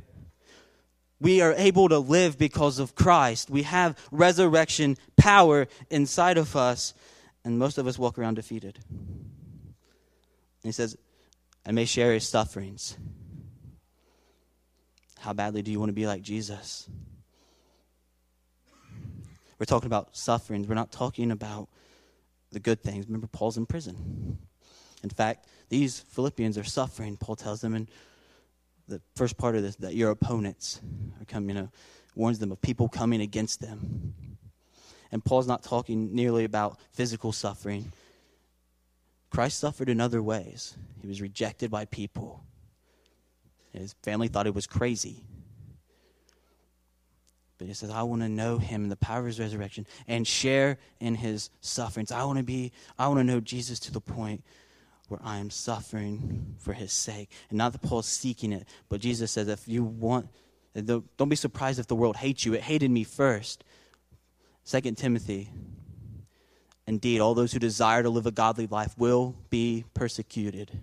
We 1.20 1.40
are 1.40 1.54
able 1.56 1.88
to 1.88 1.98
live 1.98 2.38
because 2.38 2.78
of 2.78 2.94
Christ. 2.94 3.50
We 3.50 3.62
have 3.62 3.98
resurrection 4.12 4.96
power 5.16 5.66
inside 5.90 6.38
of 6.38 6.54
us, 6.54 6.94
and 7.44 7.58
most 7.58 7.78
of 7.78 7.86
us 7.86 7.98
walk 7.98 8.18
around 8.18 8.34
defeated. 8.34 8.78
And 8.88 10.68
he 10.68 10.72
says, 10.72 10.96
I 11.66 11.72
may 11.72 11.84
share 11.84 12.12
his 12.12 12.28
sufferings 12.28 12.96
How 15.20 15.32
badly 15.32 15.62
do 15.62 15.70
you 15.70 15.78
want 15.78 15.90
to 15.90 15.94
be 15.94 16.06
like 16.06 16.22
Jesus? 16.22 16.88
We're 19.62 19.66
talking 19.66 19.86
about 19.86 20.16
sufferings. 20.16 20.66
We're 20.66 20.74
not 20.74 20.90
talking 20.90 21.30
about 21.30 21.68
the 22.50 22.58
good 22.58 22.82
things. 22.82 23.06
Remember, 23.06 23.28
Paul's 23.28 23.56
in 23.56 23.64
prison. 23.64 24.36
In 25.04 25.08
fact, 25.08 25.46
these 25.68 26.00
Philippians 26.00 26.58
are 26.58 26.64
suffering. 26.64 27.16
Paul 27.16 27.36
tells 27.36 27.60
them 27.60 27.76
in 27.76 27.88
the 28.88 29.00
first 29.14 29.38
part 29.38 29.54
of 29.54 29.62
this 29.62 29.76
that 29.76 29.94
your 29.94 30.10
opponents 30.10 30.80
are 31.20 31.24
coming, 31.26 31.50
you 31.50 31.62
know, 31.62 31.68
warns 32.16 32.40
them 32.40 32.50
of 32.50 32.60
people 32.60 32.88
coming 32.88 33.20
against 33.20 33.60
them. 33.60 34.14
And 35.12 35.24
Paul's 35.24 35.46
not 35.46 35.62
talking 35.62 36.12
nearly 36.12 36.42
about 36.42 36.80
physical 36.90 37.30
suffering. 37.30 37.92
Christ 39.30 39.60
suffered 39.60 39.88
in 39.88 40.00
other 40.00 40.24
ways. 40.24 40.76
He 41.00 41.06
was 41.06 41.20
rejected 41.20 41.70
by 41.70 41.84
people. 41.84 42.42
His 43.72 43.94
family 44.02 44.26
thought 44.26 44.46
he 44.46 44.50
was 44.50 44.66
crazy. 44.66 45.22
But 47.62 47.68
he 47.68 47.74
says, 47.74 47.90
I 47.90 48.02
want 48.02 48.22
to 48.22 48.28
know 48.28 48.58
him 48.58 48.82
in 48.82 48.88
the 48.88 48.96
power 48.96 49.20
of 49.20 49.26
his 49.26 49.38
resurrection 49.38 49.86
and 50.08 50.26
share 50.26 50.78
in 50.98 51.14
his 51.14 51.48
sufferings. 51.60 52.10
I 52.10 52.24
want 52.24 52.38
to 52.38 52.42
be, 52.42 52.72
I 52.98 53.06
want 53.06 53.20
to 53.20 53.24
know 53.24 53.38
Jesus 53.38 53.78
to 53.78 53.92
the 53.92 54.00
point 54.00 54.42
where 55.06 55.20
I 55.22 55.38
am 55.38 55.48
suffering 55.48 56.56
for 56.58 56.72
his 56.72 56.92
sake. 56.92 57.30
And 57.50 57.58
not 57.58 57.70
that 57.70 57.82
Paul's 57.82 58.08
seeking 58.08 58.52
it, 58.52 58.66
but 58.88 59.00
Jesus 59.00 59.30
says, 59.30 59.46
if 59.46 59.68
you 59.68 59.84
want, 59.84 60.26
don't 60.74 61.28
be 61.28 61.36
surprised 61.36 61.78
if 61.78 61.86
the 61.86 61.94
world 61.94 62.16
hates 62.16 62.44
you. 62.44 62.52
It 62.54 62.62
hated 62.62 62.90
me 62.90 63.04
first. 63.04 63.62
Second 64.64 64.98
Timothy. 64.98 65.48
Indeed, 66.88 67.20
all 67.20 67.34
those 67.34 67.52
who 67.52 67.60
desire 67.60 68.02
to 68.02 68.10
live 68.10 68.26
a 68.26 68.32
godly 68.32 68.66
life 68.66 68.98
will 68.98 69.36
be 69.50 69.84
persecuted. 69.94 70.80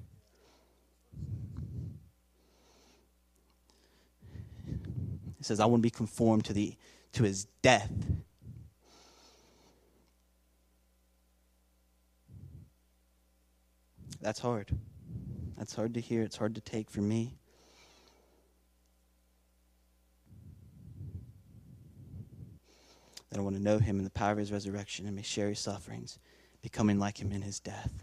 He 5.40 5.46
says, 5.46 5.62
I 5.62 5.66
want 5.66 5.80
to 5.80 5.84
be 5.84 5.90
conformed 5.90 6.46
to, 6.46 6.54
the, 6.54 6.76
to 7.14 7.24
his 7.24 7.46
death. 7.64 7.92
That's 14.22 14.40
hard. 14.40 14.70
That's 15.58 15.74
hard 15.74 15.94
to 15.94 16.02
hear. 16.02 16.24
It's 16.24 16.36
hard 16.36 16.56
to 16.56 16.62
take 16.62 16.90
for 16.92 17.00
me. 17.00 17.38
That 23.30 23.40
I 23.40 23.42
want 23.42 23.56
to 23.56 23.62
know 23.62 23.80
him 23.80 23.98
in 23.98 24.04
the 24.04 24.10
power 24.10 24.34
of 24.34 24.38
his 24.40 24.52
resurrection 24.52 25.08
and 25.08 25.16
may 25.16 25.22
share 25.22 25.48
his 25.48 25.60
sufferings, 25.60 26.20
becoming 26.62 27.00
like 27.00 27.22
him 27.22 27.32
in 27.32 27.42
his 27.42 27.62
death. 27.62 27.94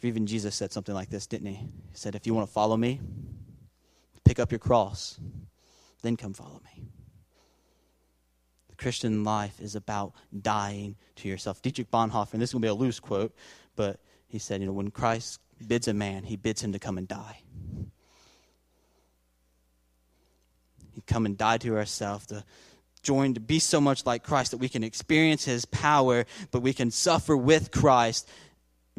Even 0.00 0.26
Jesus 0.26 0.54
said 0.54 0.72
something 0.72 0.94
like 0.94 1.10
this, 1.10 1.26
didn't 1.26 1.48
he? 1.48 1.56
He 1.56 1.68
said, 1.92 2.14
If 2.14 2.26
you 2.26 2.32
want 2.32 2.48
to 2.48 2.52
follow 2.52 2.76
me, 2.78 3.00
Pick 4.28 4.38
up 4.38 4.52
your 4.52 4.58
cross, 4.58 5.18
then 6.02 6.14
come 6.14 6.34
follow 6.34 6.60
me. 6.62 6.84
The 8.68 8.76
Christian 8.76 9.24
life 9.24 9.58
is 9.58 9.74
about 9.74 10.12
dying 10.38 10.96
to 11.16 11.28
yourself. 11.28 11.62
Dietrich 11.62 11.90
Bonhoeffer, 11.90 12.34
and 12.34 12.42
this 12.42 12.50
is 12.50 12.52
going 12.52 12.60
to 12.60 12.66
be 12.66 12.68
a 12.68 12.74
loose 12.74 13.00
quote, 13.00 13.34
but 13.74 14.00
he 14.26 14.38
said, 14.38 14.60
you 14.60 14.66
know, 14.66 14.74
when 14.74 14.90
Christ 14.90 15.40
bids 15.66 15.88
a 15.88 15.94
man, 15.94 16.24
he 16.24 16.36
bids 16.36 16.62
him 16.62 16.72
to 16.72 16.78
come 16.78 16.98
and 16.98 17.08
die. 17.08 17.40
He 20.92 21.00
come 21.06 21.24
and 21.24 21.38
die 21.38 21.56
to 21.56 21.78
ourselves, 21.78 22.26
to 22.26 22.44
join, 23.02 23.32
to 23.32 23.40
be 23.40 23.58
so 23.58 23.80
much 23.80 24.04
like 24.04 24.24
Christ 24.24 24.50
that 24.50 24.58
we 24.58 24.68
can 24.68 24.84
experience 24.84 25.46
his 25.46 25.64
power, 25.64 26.26
but 26.50 26.60
we 26.60 26.74
can 26.74 26.90
suffer 26.90 27.34
with 27.34 27.70
Christ, 27.70 28.28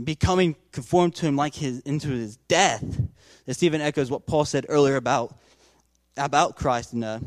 becoming 0.04 0.56
conformed 0.72 1.14
to 1.18 1.28
him 1.28 1.36
like 1.36 1.54
his 1.54 1.82
into 1.82 2.08
his 2.08 2.38
death 2.48 3.00
this 3.50 3.64
even 3.64 3.82
echoes 3.82 4.12
what 4.12 4.28
Paul 4.28 4.46
said 4.46 4.68
earlier 4.70 4.96
about, 4.96 5.36
about 6.16 6.56
Christ. 6.56 6.94
And 6.94 7.04
uh, 7.04 7.20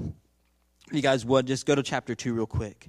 you 0.93 1.03
guys 1.03 1.27
would 1.27 1.49
just 1.49 1.67
go 1.67 1.75
to 1.75 1.83
chapter 1.83 2.15
2 2.15 2.33
real 2.33 2.47
quick. 2.47 2.89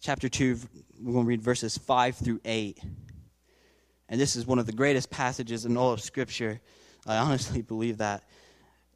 Chapter 0.00 0.30
2, 0.30 0.58
we're 1.02 1.12
going 1.12 1.26
to 1.26 1.28
read 1.28 1.42
verses 1.42 1.76
5 1.76 2.16
through 2.16 2.40
8. 2.42 2.80
And 4.08 4.18
this 4.18 4.36
is 4.36 4.46
one 4.46 4.58
of 4.58 4.64
the 4.64 4.72
greatest 4.72 5.10
passages 5.10 5.66
in 5.66 5.76
all 5.76 5.92
of 5.92 6.00
Scripture. 6.00 6.62
I 7.06 7.18
honestly 7.18 7.60
believe 7.60 7.98
that. 7.98 8.22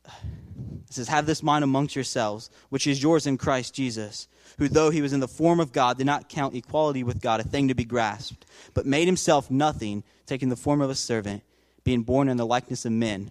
It 0.06 0.94
says, 0.94 1.08
Have 1.08 1.26
this 1.26 1.42
mind 1.42 1.64
amongst 1.64 1.94
yourselves, 1.94 2.48
which 2.70 2.86
is 2.86 3.02
yours 3.02 3.26
in 3.26 3.36
Christ 3.36 3.74
Jesus, 3.74 4.26
who, 4.56 4.68
though 4.68 4.88
he 4.88 5.02
was 5.02 5.12
in 5.12 5.20
the 5.20 5.28
form 5.28 5.60
of 5.60 5.72
God, 5.72 5.98
did 5.98 6.06
not 6.06 6.30
count 6.30 6.54
equality 6.54 7.02
with 7.02 7.20
God 7.20 7.40
a 7.40 7.42
thing 7.42 7.68
to 7.68 7.74
be 7.74 7.84
grasped, 7.84 8.46
but 8.72 8.86
made 8.86 9.04
himself 9.04 9.50
nothing, 9.50 10.02
taking 10.24 10.48
the 10.48 10.56
form 10.56 10.80
of 10.80 10.88
a 10.88 10.94
servant 10.94 11.42
being 11.88 12.02
born 12.02 12.28
in 12.28 12.36
the 12.36 12.44
likeness 12.44 12.84
of 12.84 12.92
men, 12.92 13.30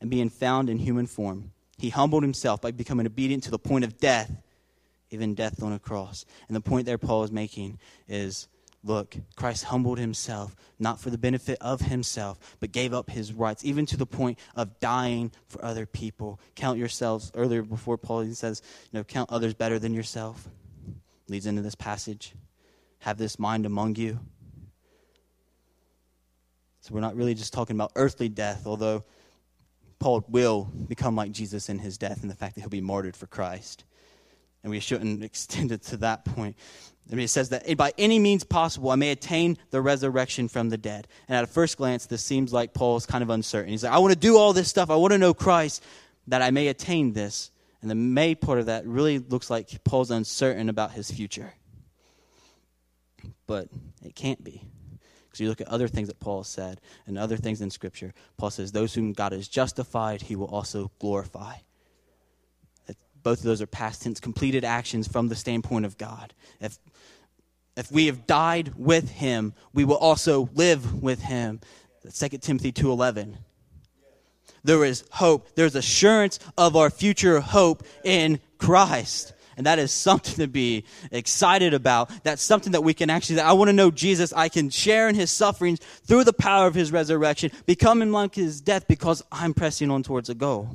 and 0.00 0.10
being 0.10 0.28
found 0.28 0.68
in 0.68 0.76
human 0.76 1.06
form, 1.06 1.52
he 1.78 1.88
humbled 1.88 2.24
himself 2.24 2.60
by 2.60 2.72
becoming 2.72 3.06
obedient 3.06 3.44
to 3.44 3.50
the 3.52 3.60
point 3.60 3.84
of 3.84 3.96
death, 4.00 4.28
even 5.10 5.36
death 5.36 5.62
on 5.62 5.72
a 5.72 5.78
cross. 5.78 6.24
And 6.48 6.56
the 6.56 6.60
point 6.60 6.84
there 6.84 6.98
Paul 6.98 7.22
is 7.22 7.30
making 7.30 7.78
is 8.08 8.48
look, 8.82 9.16
Christ 9.36 9.66
humbled 9.66 10.00
himself, 10.00 10.56
not 10.80 10.98
for 11.00 11.10
the 11.10 11.16
benefit 11.16 11.58
of 11.60 11.82
himself, 11.82 12.40
but 12.58 12.72
gave 12.72 12.92
up 12.92 13.08
his 13.08 13.32
rights, 13.32 13.64
even 13.64 13.86
to 13.86 13.96
the 13.96 14.04
point 14.04 14.36
of 14.56 14.80
dying 14.80 15.30
for 15.46 15.64
other 15.64 15.86
people. 15.86 16.40
Count 16.56 16.80
yourselves, 16.80 17.30
earlier 17.36 17.62
before 17.62 17.98
Paul 17.98 18.22
he 18.22 18.34
says, 18.34 18.62
you 18.90 18.98
know, 18.98 19.04
count 19.04 19.30
others 19.30 19.54
better 19.54 19.78
than 19.78 19.94
yourself. 19.94 20.48
Leads 21.28 21.46
into 21.46 21.62
this 21.62 21.76
passage. 21.76 22.34
Have 22.98 23.18
this 23.18 23.38
mind 23.38 23.64
among 23.64 23.94
you 23.94 24.18
so 26.82 26.92
we're 26.92 27.00
not 27.00 27.14
really 27.14 27.34
just 27.34 27.52
talking 27.52 27.76
about 27.76 27.92
earthly 27.94 28.28
death, 28.28 28.66
although 28.66 29.04
Paul 30.00 30.24
will 30.28 30.64
become 30.64 31.14
like 31.14 31.30
Jesus 31.30 31.68
in 31.68 31.78
his 31.78 31.96
death 31.96 32.22
and 32.22 32.30
the 32.30 32.34
fact 32.34 32.56
that 32.56 32.62
he'll 32.62 32.70
be 32.70 32.80
martyred 32.80 33.16
for 33.16 33.28
Christ. 33.28 33.84
And 34.64 34.70
we 34.70 34.80
shouldn't 34.80 35.22
extend 35.24 35.70
it 35.70 35.82
to 35.84 35.96
that 35.98 36.24
point. 36.24 36.56
I 37.10 37.14
mean, 37.14 37.24
it 37.24 37.28
says 37.28 37.50
that 37.50 37.76
by 37.76 37.92
any 37.98 38.18
means 38.18 38.42
possible, 38.42 38.90
I 38.90 38.96
may 38.96 39.10
attain 39.10 39.58
the 39.70 39.80
resurrection 39.80 40.48
from 40.48 40.70
the 40.70 40.76
dead. 40.76 41.06
And 41.28 41.36
at 41.36 41.44
a 41.44 41.46
first 41.46 41.76
glance, 41.76 42.06
this 42.06 42.24
seems 42.24 42.52
like 42.52 42.74
Paul's 42.74 43.06
kind 43.06 43.22
of 43.22 43.30
uncertain. 43.30 43.70
He's 43.70 43.84
like, 43.84 43.92
I 43.92 43.98
want 43.98 44.12
to 44.12 44.18
do 44.18 44.36
all 44.36 44.52
this 44.52 44.68
stuff. 44.68 44.90
I 44.90 44.96
want 44.96 45.12
to 45.12 45.18
know 45.18 45.34
Christ, 45.34 45.84
that 46.26 46.42
I 46.42 46.50
may 46.50 46.66
attain 46.66 47.12
this. 47.12 47.52
And 47.80 47.88
the 47.88 47.94
may 47.94 48.34
part 48.34 48.58
of 48.58 48.66
that 48.66 48.86
really 48.86 49.20
looks 49.20 49.50
like 49.50 49.84
Paul's 49.84 50.10
uncertain 50.10 50.68
about 50.68 50.92
his 50.92 51.12
future. 51.12 51.52
But 53.46 53.68
it 54.04 54.16
can't 54.16 54.42
be. 54.42 54.64
Because 55.32 55.40
you 55.40 55.48
look 55.48 55.62
at 55.62 55.68
other 55.68 55.88
things 55.88 56.08
that 56.08 56.20
Paul 56.20 56.44
said 56.44 56.78
and 57.06 57.16
other 57.16 57.38
things 57.38 57.62
in 57.62 57.70
Scripture. 57.70 58.12
Paul 58.36 58.50
says, 58.50 58.70
Those 58.70 58.92
whom 58.92 59.14
God 59.14 59.32
has 59.32 59.48
justified, 59.48 60.20
he 60.20 60.36
will 60.36 60.46
also 60.46 60.90
glorify. 60.98 61.54
Both 63.22 63.38
of 63.38 63.44
those 63.44 63.62
are 63.62 63.66
past 63.66 64.02
tense, 64.02 64.20
completed 64.20 64.64
actions 64.64 65.08
from 65.08 65.28
the 65.28 65.36
standpoint 65.36 65.86
of 65.86 65.96
God. 65.96 66.34
If, 66.60 66.76
if 67.76 67.90
we 67.90 68.06
have 68.06 68.26
died 68.26 68.74
with 68.76 69.10
him, 69.10 69.54
we 69.72 69.84
will 69.84 69.96
also 69.96 70.50
live 70.54 71.02
with 71.02 71.22
him. 71.22 71.60
2 72.12 72.28
Timothy 72.38 72.72
2.11 72.72 73.36
there 74.64 74.84
is 74.84 75.04
hope. 75.10 75.54
There's 75.54 75.74
assurance 75.74 76.38
of 76.56 76.76
our 76.76 76.90
future 76.90 77.40
hope 77.40 77.82
in 78.04 78.38
Christ. 78.58 79.32
And 79.62 79.66
that 79.68 79.78
is 79.78 79.92
something 79.92 80.34
to 80.44 80.48
be 80.48 80.82
excited 81.12 81.72
about. 81.72 82.10
That's 82.24 82.42
something 82.42 82.72
that 82.72 82.80
we 82.80 82.94
can 82.94 83.10
actually, 83.10 83.38
I 83.38 83.52
want 83.52 83.68
to 83.68 83.72
know 83.72 83.92
Jesus. 83.92 84.32
I 84.32 84.48
can 84.48 84.70
share 84.70 85.08
in 85.08 85.14
his 85.14 85.30
sufferings 85.30 85.78
through 86.04 86.24
the 86.24 86.32
power 86.32 86.66
of 86.66 86.74
his 86.74 86.90
resurrection, 86.90 87.52
becoming 87.64 88.10
like 88.10 88.34
his 88.34 88.60
death 88.60 88.88
because 88.88 89.22
I'm 89.30 89.54
pressing 89.54 89.88
on 89.88 90.02
towards 90.02 90.28
a 90.28 90.34
goal. 90.34 90.68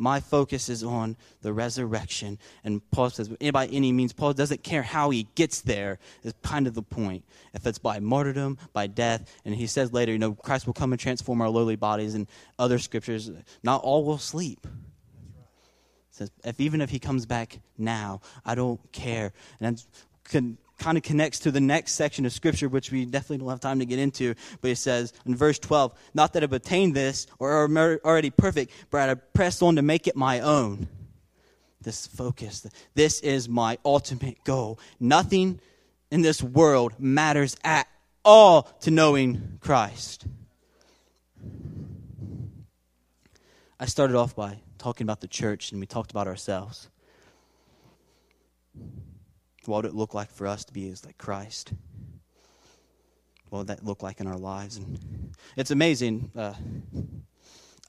My 0.00 0.20
focus 0.20 0.68
is 0.68 0.84
on 0.84 1.16
the 1.42 1.52
resurrection. 1.52 2.38
And 2.62 2.88
Paul 2.92 3.10
says, 3.10 3.28
by 3.28 3.66
any 3.66 3.90
means, 3.90 4.12
Paul 4.12 4.34
doesn't 4.34 4.62
care 4.62 4.84
how 4.84 5.10
he 5.10 5.26
gets 5.34 5.62
there, 5.62 5.98
is 6.22 6.32
kind 6.44 6.68
of 6.68 6.74
the 6.74 6.82
point. 6.82 7.24
If 7.54 7.66
it's 7.66 7.80
by 7.80 7.98
martyrdom, 7.98 8.58
by 8.72 8.86
death, 8.86 9.28
and 9.44 9.52
he 9.52 9.66
says 9.66 9.92
later, 9.92 10.12
you 10.12 10.18
know, 10.18 10.34
Christ 10.34 10.68
will 10.68 10.74
come 10.74 10.92
and 10.92 11.00
transform 11.00 11.40
our 11.40 11.48
lowly 11.48 11.74
bodies, 11.74 12.14
and 12.14 12.28
other 12.56 12.78
scriptures, 12.78 13.32
not 13.64 13.82
all 13.82 14.04
will 14.04 14.18
sleep 14.18 14.64
says, 16.18 16.30
if 16.44 16.60
even 16.60 16.80
if 16.80 16.90
he 16.90 16.98
comes 16.98 17.26
back 17.26 17.60
now, 17.76 18.20
I 18.44 18.54
don't 18.54 18.80
care. 18.92 19.32
And 19.60 19.76
that 19.76 20.56
kind 20.78 20.96
of 20.96 21.02
connects 21.02 21.40
to 21.40 21.50
the 21.50 21.60
next 21.60 21.94
section 21.94 22.26
of 22.26 22.32
scripture, 22.32 22.68
which 22.68 22.90
we 22.90 23.04
definitely 23.04 23.38
don't 23.38 23.48
have 23.48 23.60
time 23.60 23.78
to 23.78 23.86
get 23.86 23.98
into. 23.98 24.34
But 24.60 24.70
it 24.70 24.76
says 24.76 25.12
in 25.26 25.34
verse 25.34 25.58
12, 25.58 25.92
not 26.14 26.32
that 26.32 26.42
I've 26.42 26.52
attained 26.52 26.94
this 26.94 27.26
or 27.38 27.52
are 27.52 28.00
already 28.04 28.30
perfect, 28.30 28.72
but 28.90 29.08
I 29.08 29.14
press 29.14 29.62
on 29.62 29.76
to 29.76 29.82
make 29.82 30.06
it 30.06 30.16
my 30.16 30.40
own. 30.40 30.88
This 31.80 32.06
focus, 32.06 32.66
this 32.94 33.20
is 33.20 33.48
my 33.48 33.78
ultimate 33.84 34.42
goal. 34.44 34.80
Nothing 34.98 35.60
in 36.10 36.22
this 36.22 36.42
world 36.42 36.94
matters 36.98 37.56
at 37.62 37.86
all 38.24 38.62
to 38.80 38.90
knowing 38.90 39.58
Christ. 39.60 40.26
I 43.80 43.86
started 43.86 44.16
off 44.16 44.34
by 44.34 44.58
talking 44.78 45.04
about 45.04 45.20
the 45.20 45.28
church 45.28 45.72
and 45.72 45.80
we 45.80 45.86
talked 45.86 46.10
about 46.10 46.26
ourselves. 46.26 46.88
What 49.66 49.82
would 49.82 49.90
it 49.90 49.94
look 49.94 50.14
like 50.14 50.30
for 50.30 50.46
us 50.46 50.64
to 50.64 50.72
be 50.72 50.88
as 50.88 51.04
like 51.04 51.18
Christ? 51.18 51.72
what 53.50 53.60
would 53.60 53.66
that 53.68 53.84
look 53.84 54.02
like 54.02 54.20
in 54.20 54.26
our 54.26 54.36
lives? 54.36 54.76
And 54.76 55.34
it's 55.56 55.70
amazing. 55.70 56.30
Uh, 56.36 56.54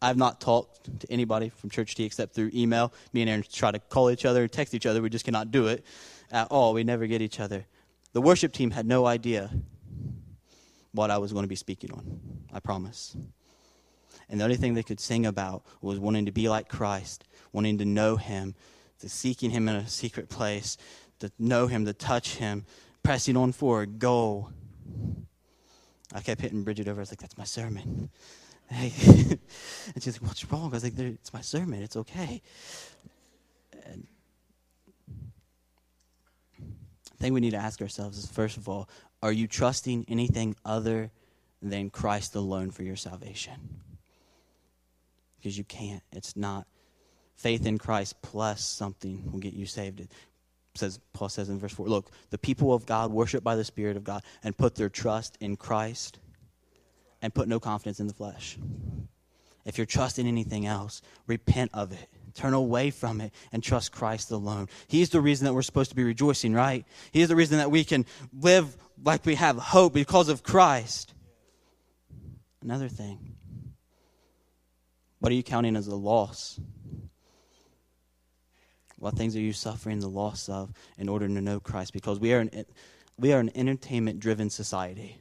I've 0.02 0.18
not 0.18 0.40
talked 0.40 1.00
to 1.02 1.12
anybody 1.12 1.50
from 1.50 1.70
Church 1.70 1.96
T 1.96 2.06
except 2.06 2.34
through 2.34 2.52
email. 2.54 2.94
Me 3.12 3.22
and 3.22 3.30
Aaron 3.30 3.44
try 3.52 3.72
to 3.72 3.80
call 3.80 4.10
each 4.10 4.26
other, 4.26 4.48
text 4.48 4.74
each 4.74 4.86
other. 4.86 5.02
We 5.02 5.10
just 5.10 5.26
cannot 5.26 5.52
do 5.52 5.68
it 5.68 5.86
at 6.32 6.48
all. 6.48 6.74
We 6.74 6.84
never 6.84 7.08
get 7.08 7.22
each 7.22 7.40
other. 7.40 7.66
The 8.14 8.22
worship 8.22 8.54
team 8.54 8.72
had 8.72 8.86
no 8.86 9.06
idea 9.06 9.52
what 10.94 11.12
I 11.12 11.18
was 11.18 11.34
going 11.34 11.44
to 11.44 11.50
be 11.50 11.56
speaking 11.56 11.92
on. 11.92 12.20
I 12.54 12.60
promise. 12.60 13.16
And 14.30 14.40
the 14.40 14.44
only 14.44 14.58
thing 14.58 14.74
they 14.76 14.84
could 14.84 15.00
sing 15.00 15.26
about 15.26 15.64
was 15.82 16.00
wanting 16.00 16.26
to 16.26 16.32
be 16.32 16.50
like 16.50 16.70
Christ, 16.70 17.24
wanting 17.52 17.80
to 17.80 17.86
know 17.86 18.16
Him, 18.16 18.56
to 19.00 19.10
seeking 19.10 19.50
Him 19.50 19.68
in 19.68 19.76
a 19.76 19.88
secret 19.88 20.30
place, 20.30 20.78
to 21.20 21.32
know 21.40 21.68
Him, 21.68 21.86
to 21.86 21.94
touch 21.94 22.36
Him, 22.36 22.66
pressing 23.02 23.36
on 23.36 23.52
forward, 23.52 23.98
go. 23.98 24.50
I 26.14 26.22
kept 26.22 26.42
hitting 26.42 26.64
Bridget 26.64 26.88
over. 26.88 27.00
I 27.00 27.04
was 27.04 27.12
like, 27.12 27.20
that's 27.20 27.38
my 27.38 27.44
sermon. 27.44 28.10
And 28.72 30.04
she's 30.04 30.22
like, 30.22 30.28
what's 30.28 30.52
wrong? 30.52 30.66
I 30.66 30.74
was 30.74 30.84
like, 30.84 30.98
it's 30.98 31.34
my 31.34 31.42
sermon. 31.42 31.82
It's 31.82 31.96
okay. 31.96 32.42
And 33.86 34.06
the 37.12 37.18
thing 37.18 37.34
we 37.34 37.40
need 37.40 37.52
to 37.52 37.58
ask 37.58 37.82
ourselves 37.82 38.20
is 38.20 38.28
first 38.28 38.58
of 38.58 38.70
all, 38.70 38.88
are 39.24 39.32
you 39.32 39.48
trusting 39.48 40.06
anything 40.08 40.56
other 40.64 41.10
than 41.62 41.90
Christ 41.90 42.36
alone 42.36 42.70
for 42.70 42.84
your 42.84 42.96
salvation? 42.96 43.82
Because 45.40 45.58
you 45.58 45.64
can't. 45.64 46.04
It's 46.12 46.36
not 46.36 46.68
faith 47.36 47.66
in 47.66 47.78
Christ 47.78 48.22
plus 48.22 48.64
something 48.64 49.32
will 49.32 49.40
get 49.40 49.54
you 49.54 49.66
saved. 49.66 50.02
It 50.02 50.12
says 50.76 51.00
Paul 51.14 51.30
says 51.30 51.50
in 51.50 51.60
verse 51.60 51.74
4, 51.74 51.88
look, 51.88 52.12
the 52.30 52.38
people 52.38 52.74
of 52.74 52.86
God 52.86 53.12
worship 53.12 53.44
by 53.44 53.56
the 53.56 53.64
Spirit 53.64 53.98
of 53.98 54.04
God 54.04 54.24
and 54.44 54.58
put 54.58 54.76
their 54.76 54.90
trust 54.90 55.38
in 55.40 55.56
Christ 55.56 56.20
and 57.22 57.34
put 57.34 57.48
no 57.48 57.60
confidence 57.60 58.00
in 58.00 58.08
the 58.08 58.14
flesh. 58.14 58.58
If 59.66 59.78
you're 59.78 59.86
trusting 59.86 60.28
anything 60.28 60.66
else, 60.66 61.02
repent 61.28 61.72
of 61.74 61.92
it. 61.92 62.08
Turn 62.34 62.54
away 62.54 62.92
from 62.92 63.22
it 63.22 63.34
and 63.52 63.64
trust 63.64 63.92
Christ 63.92 64.32
alone. 64.32 64.68
He's 64.88 65.10
the 65.10 65.22
reason 65.22 65.46
that 65.46 65.54
we're 65.54 65.62
supposed 65.62 65.90
to 65.90 65.96
be 65.96 66.04
rejoicing, 66.04 66.54
right? 66.54 66.86
He's 67.12 67.28
the 67.28 67.36
reason 67.36 67.58
that 67.58 67.72
we 67.72 67.84
can 67.84 68.06
live 68.34 68.78
like 69.04 69.26
we 69.26 69.36
have 69.36 69.58
hope 69.58 69.94
because 69.94 70.30
of 70.30 70.44
Christ. 70.44 71.14
Another 72.62 72.88
thing. 72.88 73.36
What 75.20 75.32
are 75.32 75.36
you 75.36 75.44
counting 75.44 75.76
as 75.76 75.88
a 75.88 75.96
loss? 75.96 76.60
What 78.98 79.16
things 79.16 79.36
are 79.36 79.42
you 79.42 79.54
suffering 79.54 80.00
the 80.00 80.10
loss 80.10 80.50
of 80.50 80.72
in 80.98 81.08
order 81.08 81.28
to 81.28 81.42
know 81.42 81.60
Christ? 81.60 81.94
Because 81.94 82.20
we 82.20 82.34
are 82.34 82.40
an, 82.40 82.66
we 83.18 83.34
are 83.34 83.40
an 83.40 83.52
entertainment 83.56 84.20
driven 84.20 84.50
society. 84.50 85.18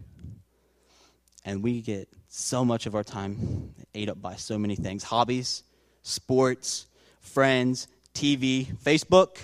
And 1.44 1.62
we 1.62 1.80
get 1.80 2.08
so 2.28 2.64
much 2.64 2.87
of 2.87 2.94
our 2.94 3.04
time 3.04 3.74
ate 3.94 4.08
up 4.08 4.20
by 4.20 4.37
so 4.37 4.58
many 4.58 4.76
things 4.76 5.02
hobbies, 5.02 5.62
sports, 6.02 6.87
friends, 7.20 7.88
TV, 8.14 8.66
Facebook. 8.78 9.38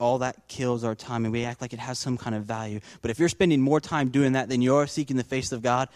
All 0.00 0.18
that 0.18 0.46
kills 0.48 0.84
our 0.84 0.94
time, 0.94 1.24
and 1.24 1.32
we 1.32 1.44
act 1.44 1.60
like 1.60 1.72
it 1.72 1.80
has 1.80 1.98
some 1.98 2.16
kind 2.16 2.36
of 2.36 2.44
value. 2.44 2.80
But 3.02 3.10
if 3.10 3.18
you're 3.18 3.28
spending 3.28 3.60
more 3.60 3.80
time 3.80 4.10
doing 4.10 4.32
that 4.32 4.48
than 4.48 4.62
you're 4.62 4.86
seeking 4.86 5.16
the 5.16 5.24
face 5.24 5.50
of 5.50 5.62
God, 5.62 5.88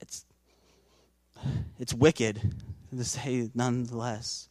it's, 0.00 0.24
it's 1.78 1.92
wicked 1.92 2.40
to 2.96 3.04
say 3.04 3.50
nonetheless. 3.54 4.48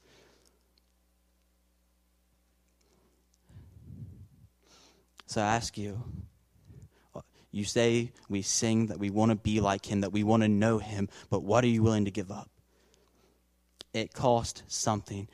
So 5.25 5.41
I 5.41 5.55
ask 5.55 5.77
you, 5.77 6.03
you 7.51 7.63
say 7.63 8.11
we 8.29 8.41
sing 8.41 8.87
that 8.87 8.99
we 8.99 9.09
want 9.09 9.31
to 9.31 9.35
be 9.35 9.59
like 9.59 9.85
him, 9.85 10.01
that 10.01 10.11
we 10.11 10.23
want 10.23 10.43
to 10.43 10.49
know 10.49 10.77
him, 10.77 11.09
but 11.29 11.43
what 11.43 11.63
are 11.63 11.67
you 11.67 11.83
willing 11.83 12.05
to 12.05 12.11
give 12.11 12.31
up? 12.31 12.49
It 13.93 14.13
cost 14.13 14.63
something. 14.67 15.27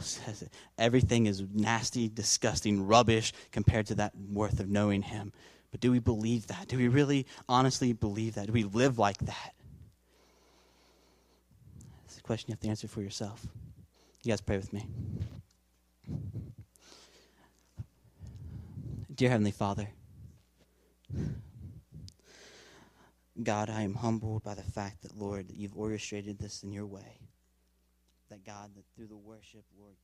Says. 0.00 0.48
Everything 0.78 1.26
is 1.26 1.42
nasty, 1.52 2.08
disgusting, 2.08 2.86
rubbish 2.86 3.32
compared 3.52 3.86
to 3.86 3.94
that 3.96 4.12
worth 4.32 4.58
of 4.58 4.68
knowing 4.68 5.02
him. 5.02 5.32
But 5.70 5.80
do 5.80 5.90
we 5.90 5.98
believe 5.98 6.46
that? 6.46 6.68
Do 6.68 6.78
we 6.78 6.88
really 6.88 7.26
honestly 7.48 7.92
believe 7.92 8.34
that? 8.34 8.46
Do 8.46 8.52
we 8.52 8.64
live 8.64 8.98
like 8.98 9.18
that? 9.18 9.54
It's 12.06 12.18
a 12.18 12.22
question 12.22 12.50
you 12.50 12.52
have 12.54 12.60
to 12.60 12.68
answer 12.68 12.88
for 12.88 13.02
yourself. 13.02 13.46
You 14.22 14.32
guys 14.32 14.40
pray 14.40 14.56
with 14.56 14.72
me. 14.72 14.86
Dear 19.14 19.30
Heavenly 19.30 19.50
Father, 19.50 19.88
God, 23.42 23.70
I 23.70 23.82
am 23.82 23.94
humbled 23.94 24.42
by 24.42 24.54
the 24.54 24.62
fact 24.62 25.02
that, 25.02 25.16
Lord, 25.16 25.48
that 25.48 25.56
you've 25.56 25.76
orchestrated 25.76 26.38
this 26.38 26.62
in 26.62 26.72
your 26.72 26.86
way. 26.86 27.20
That, 28.28 28.44
God, 28.44 28.74
that 28.74 28.84
through 28.94 29.06
the 29.06 29.16
worship, 29.16 29.64
Lord 29.78 29.96